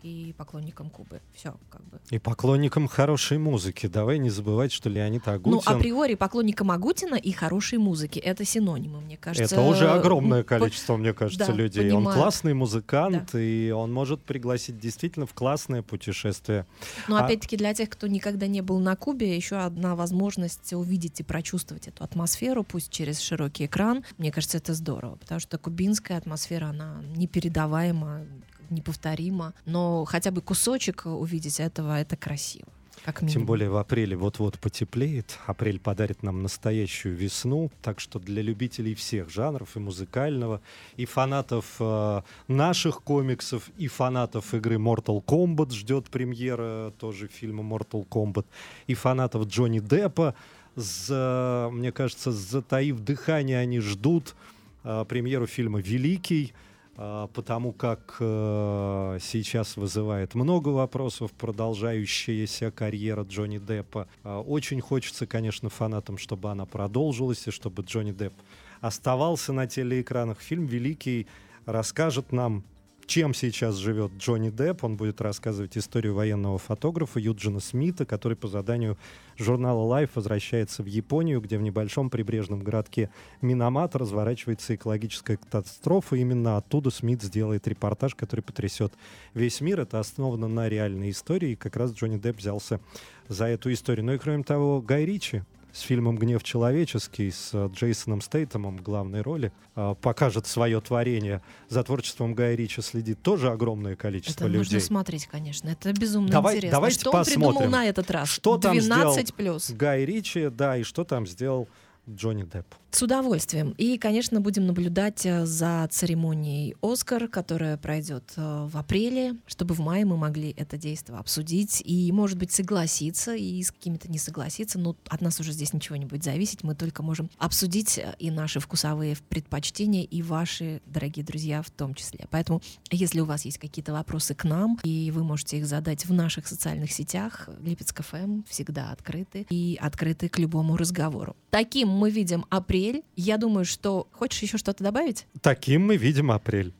и 0.03 0.33
поклонникам 0.37 0.89
Кубы. 0.89 1.21
Все, 1.33 1.55
как 1.69 1.83
бы. 1.85 1.99
И 2.09 2.19
поклонникам 2.19 2.87
хорошей 2.87 3.37
музыки. 3.37 3.87
Давай 3.87 4.17
не 4.19 4.29
забывать, 4.29 4.71
что 4.71 4.89
Леонид 4.89 5.27
Агутин... 5.27 5.51
Ну, 5.51 5.61
априори 5.65 6.15
поклонникам 6.15 6.71
Агутина 6.71 7.15
и 7.15 7.31
хорошей 7.31 7.77
музыки. 7.77 8.19
Это 8.19 8.45
синонимы, 8.45 9.01
мне 9.01 9.17
кажется. 9.17 9.55
Это 9.55 9.63
уже 9.63 9.89
огромное 9.89 10.43
количество, 10.43 10.97
мне 10.97 11.13
кажется, 11.13 11.47
да, 11.47 11.53
людей. 11.53 11.91
Он 11.91 11.97
понимаю. 11.97 12.17
классный 12.17 12.53
музыкант, 12.53 13.29
да. 13.33 13.41
и 13.41 13.71
он 13.71 13.93
может 13.93 14.21
пригласить 14.21 14.79
действительно 14.79 15.25
в 15.25 15.33
классное 15.33 15.81
путешествие. 15.81 16.65
Но 17.07 17.17
А- 17.17 17.25
опять-таки 17.25 17.57
для 17.57 17.73
тех, 17.73 17.89
кто 17.89 18.07
никогда 18.07 18.47
не 18.47 18.61
был 18.61 18.79
на 18.79 18.95
Кубе, 18.95 19.35
еще 19.35 19.57
одна 19.57 19.95
возможность 19.95 20.73
увидеть 20.73 21.19
и 21.19 21.23
прочувствовать 21.23 21.87
эту 21.87 22.03
атмосферу, 22.03 22.63
пусть 22.63 22.91
через 22.91 23.19
широкий 23.19 23.65
экран. 23.65 24.03
Мне 24.17 24.31
кажется, 24.31 24.57
это 24.57 24.73
здорово, 24.73 25.15
потому 25.15 25.39
что 25.39 25.57
кубинская 25.57 26.17
атмосфера, 26.17 26.67
она 26.67 27.01
непередаваема, 27.15 28.21
неповторима. 28.69 29.53
Но 29.65 30.05
хотя 30.05 30.31
бы 30.31 30.41
кусочек 30.41 31.05
увидеть 31.05 31.59
этого, 31.59 31.99
это 31.99 32.15
красиво. 32.15 32.67
Как 33.03 33.21
минимум. 33.21 33.33
Тем 33.33 33.45
более 33.45 33.69
в 33.69 33.77
апреле 33.77 34.15
вот-вот 34.15 34.59
потеплеет. 34.59 35.39
Апрель 35.45 35.79
подарит 35.79 36.23
нам 36.23 36.41
настоящую 36.41 37.15
весну. 37.15 37.71
Так 37.81 37.99
что 37.99 38.19
для 38.19 38.41
любителей 38.41 38.95
всех 38.95 39.29
жанров, 39.29 39.75
и 39.75 39.79
музыкального, 39.79 40.61
и 40.95 41.05
фанатов 41.05 41.75
э, 41.79 42.21
наших 42.47 43.03
комиксов, 43.03 43.69
и 43.77 43.87
фанатов 43.87 44.53
игры 44.53 44.75
Mortal 44.75 45.23
Kombat 45.23 45.73
ждет 45.73 46.09
премьера 46.09 46.91
тоже 46.99 47.27
фильма 47.27 47.63
Mortal 47.63 48.07
Kombat, 48.07 48.45
и 48.87 48.93
фанатов 48.93 49.47
Джонни 49.47 49.79
Деппа. 49.79 50.35
За, 50.75 51.69
мне 51.71 51.91
кажется, 51.91 52.31
затаив 52.31 52.99
дыхание, 52.99 53.59
они 53.59 53.79
ждут 53.79 54.35
э, 54.83 55.05
премьеру 55.07 55.47
фильма 55.47 55.79
«Великий», 55.79 56.53
потому 56.97 57.73
как 57.73 58.17
э, 58.19 59.19
сейчас 59.21 59.77
вызывает 59.77 60.33
много 60.33 60.69
вопросов 60.69 61.31
продолжающаяся 61.31 62.71
карьера 62.71 63.23
Джонни 63.23 63.59
Деппа. 63.59 64.07
А, 64.23 64.41
очень 64.41 64.81
хочется, 64.81 65.27
конечно, 65.27 65.69
фанатам, 65.69 66.17
чтобы 66.17 66.49
она 66.49 66.65
продолжилась 66.65 67.47
и 67.47 67.51
чтобы 67.51 67.83
Джонни 67.83 68.13
Депп 68.13 68.33
оставался 68.81 69.53
на 69.53 69.67
телеэкранах. 69.67 70.39
Фильм 70.41 70.65
«Великий» 70.65 71.27
расскажет 71.65 72.31
нам, 72.31 72.63
чем 73.07 73.33
сейчас 73.33 73.75
живет 73.75 74.11
Джонни 74.17 74.49
Депп. 74.49 74.83
Он 74.83 74.97
будет 74.97 75.21
рассказывать 75.21 75.77
историю 75.77 76.13
военного 76.13 76.57
фотографа 76.57 77.19
Юджина 77.19 77.61
Смита, 77.61 78.05
который 78.05 78.35
по 78.35 78.49
заданию 78.49 78.97
журнала 79.37 79.81
Life 79.97 80.11
возвращается 80.13 80.83
в 80.83 80.85
Японию, 80.87 81.39
где 81.39 81.57
в 81.57 81.61
небольшом 81.61 82.09
прибрежном 82.09 82.59
городке 82.59 83.09
Минамат 83.41 83.95
разворачивается 83.95 84.75
экологическая 84.75 85.37
катастрофа. 85.37 86.17
Именно 86.17 86.57
оттуда 86.57 86.89
Смит 86.89 87.23
сделает 87.23 87.67
репортаж, 87.67 88.13
который 88.13 88.41
потрясет 88.41 88.93
весь 89.33 89.61
мир. 89.61 89.79
Это 89.79 89.99
основано 89.99 90.49
на 90.49 90.67
реальной 90.67 91.11
истории, 91.11 91.51
и 91.51 91.55
как 91.55 91.77
раз 91.77 91.93
Джонни 91.93 92.17
Депп 92.17 92.37
взялся 92.39 92.81
за 93.29 93.45
эту 93.45 93.71
историю. 93.71 94.05
Ну 94.05 94.13
и 94.13 94.17
кроме 94.17 94.43
того, 94.43 94.81
Гай 94.81 95.05
Ричи 95.05 95.43
с 95.71 95.81
фильмом 95.81 96.17
«Гнев 96.17 96.43
человеческий» 96.43 97.29
с 97.31 97.51
э, 97.53 97.69
Джейсоном 97.73 98.21
Стейтемом 98.21 98.77
в 98.77 98.81
главной 98.81 99.21
роли 99.21 99.51
э, 99.75 99.95
покажет 100.01 100.47
свое 100.47 100.81
творение. 100.81 101.41
За 101.69 101.83
творчеством 101.83 102.33
Гая 102.33 102.55
Ричи 102.55 102.81
следит 102.81 103.21
тоже 103.21 103.51
огромное 103.51 103.95
количество 103.95 104.45
Это 104.45 104.53
людей. 104.53 104.57
нужно 104.75 104.79
смотреть, 104.79 105.27
конечно. 105.27 105.69
Это 105.69 105.93
безумно 105.93 106.29
Давай- 106.29 106.55
интересно. 106.55 106.77
давайте 106.77 106.99
что 106.99 107.11
он 107.11 107.23
придумал 107.25 107.47
посмотрим, 107.49 107.71
на 107.71 107.85
этот 107.85 108.09
раз? 108.11 108.29
что 108.29 108.57
там 108.57 108.77
12 108.77 109.33
плюс. 109.33 109.69
Гай 109.71 110.05
Ричи, 110.05 110.49
да, 110.49 110.77
и 110.77 110.83
что 110.83 111.03
там 111.03 111.27
сделал 111.27 111.67
Джонни 112.09 112.43
Депп. 112.43 112.65
С 112.89 113.01
удовольствием. 113.03 113.75
И, 113.77 113.97
конечно, 113.97 114.39
будем 114.39 114.65
наблюдать 114.65 115.25
э, 115.25 115.45
за 115.45 115.87
церемонией 115.91 116.75
«Оскар», 116.81 117.27
которая 117.27 117.77
пройдет 117.77 118.33
э, 118.37 118.67
в 118.71 118.77
апреле, 118.77 119.35
чтобы 119.45 119.75
в 119.75 119.79
мае 119.79 120.05
мы 120.05 120.17
могли 120.17 120.51
это 120.57 120.77
действие 120.77 121.19
обсудить 121.19 121.83
и, 121.85 122.11
может 122.11 122.37
быть, 122.37 122.51
согласиться 122.51 123.35
и 123.35 123.61
с 123.61 123.71
какими-то 123.71 124.09
не 124.09 124.17
согласиться. 124.17 124.79
Но 124.79 124.95
от 125.09 125.21
нас 125.21 125.39
уже 125.39 125.51
здесь 125.51 125.73
ничего 125.73 125.97
не 125.97 126.05
будет 126.05 126.23
зависеть. 126.23 126.63
Мы 126.63 126.75
только 126.75 127.03
можем 127.03 127.29
обсудить 127.37 127.97
э, 127.97 128.15
и 128.19 128.31
наши 128.31 128.59
вкусовые 128.59 129.17
предпочтения, 129.29 130.03
и 130.03 130.21
ваши, 130.21 130.81
дорогие 130.85 131.25
друзья, 131.25 131.61
в 131.61 131.69
том 131.69 131.93
числе. 131.93 132.25
Поэтому, 132.31 132.61
если 132.89 133.19
у 133.19 133.25
вас 133.25 133.43
есть 133.43 133.57
какие-то 133.57 133.91
вопросы 133.91 134.33
к 134.33 134.45
нам, 134.45 134.79
и 134.83 135.11
вы 135.11 135.23
можете 135.23 135.57
их 135.57 135.67
задать 135.67 136.05
в 136.05 136.13
наших 136.13 136.47
социальных 136.47 136.93
сетях, 136.93 137.49
Липецк 137.61 138.01
ФМ 138.01 138.43
всегда 138.47 138.91
открыты 138.91 139.45
и 139.49 139.77
открыты 139.79 140.29
к 140.29 140.39
любому 140.39 140.77
разговору. 140.77 141.35
Таким 141.49 141.96
мы 141.97 142.09
видим 142.09 142.45
апрель. 142.49 143.03
Я 143.15 143.37
думаю, 143.37 143.65
что... 143.65 144.07
Хочешь 144.11 144.41
еще 144.41 144.57
что-то 144.57 144.83
добавить? 144.83 145.27
Таким 145.41 145.85
мы 145.85 145.97
видим 145.97 146.31
апрель. 146.31 146.73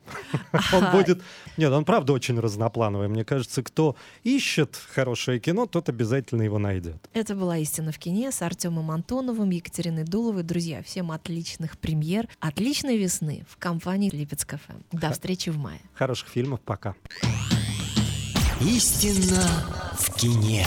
Он 0.72 0.90
будет... 0.92 1.22
Нет, 1.56 1.72
он 1.72 1.84
правда 1.84 2.12
очень 2.12 2.38
разноплановый. 2.38 3.08
Мне 3.08 3.24
кажется, 3.24 3.62
кто 3.62 3.96
ищет 4.22 4.80
хорошее 4.94 5.40
кино, 5.40 5.66
тот 5.66 5.88
обязательно 5.88 6.42
его 6.42 6.58
найдет. 6.58 7.08
Это 7.12 7.34
была 7.34 7.58
«Истина 7.58 7.92
в 7.92 7.98
кине» 7.98 8.32
с 8.32 8.42
Артемом 8.42 8.90
Антоновым, 8.90 9.50
Екатериной 9.50 10.04
Дуловой. 10.04 10.42
Друзья, 10.42 10.82
всем 10.82 11.10
отличных 11.10 11.78
премьер, 11.78 12.28
отличной 12.40 12.96
весны 12.96 13.44
в 13.48 13.56
компании 13.58 14.10
Липецк 14.10 14.54
ФМ. 14.56 14.96
До 14.96 15.10
встречи 15.10 15.50
в 15.50 15.58
мае. 15.58 15.80
Хороших 15.94 16.28
фильмов. 16.28 16.60
Пока. 16.60 16.94
Истина 18.60 19.48
в 19.98 20.14
кине. 20.14 20.66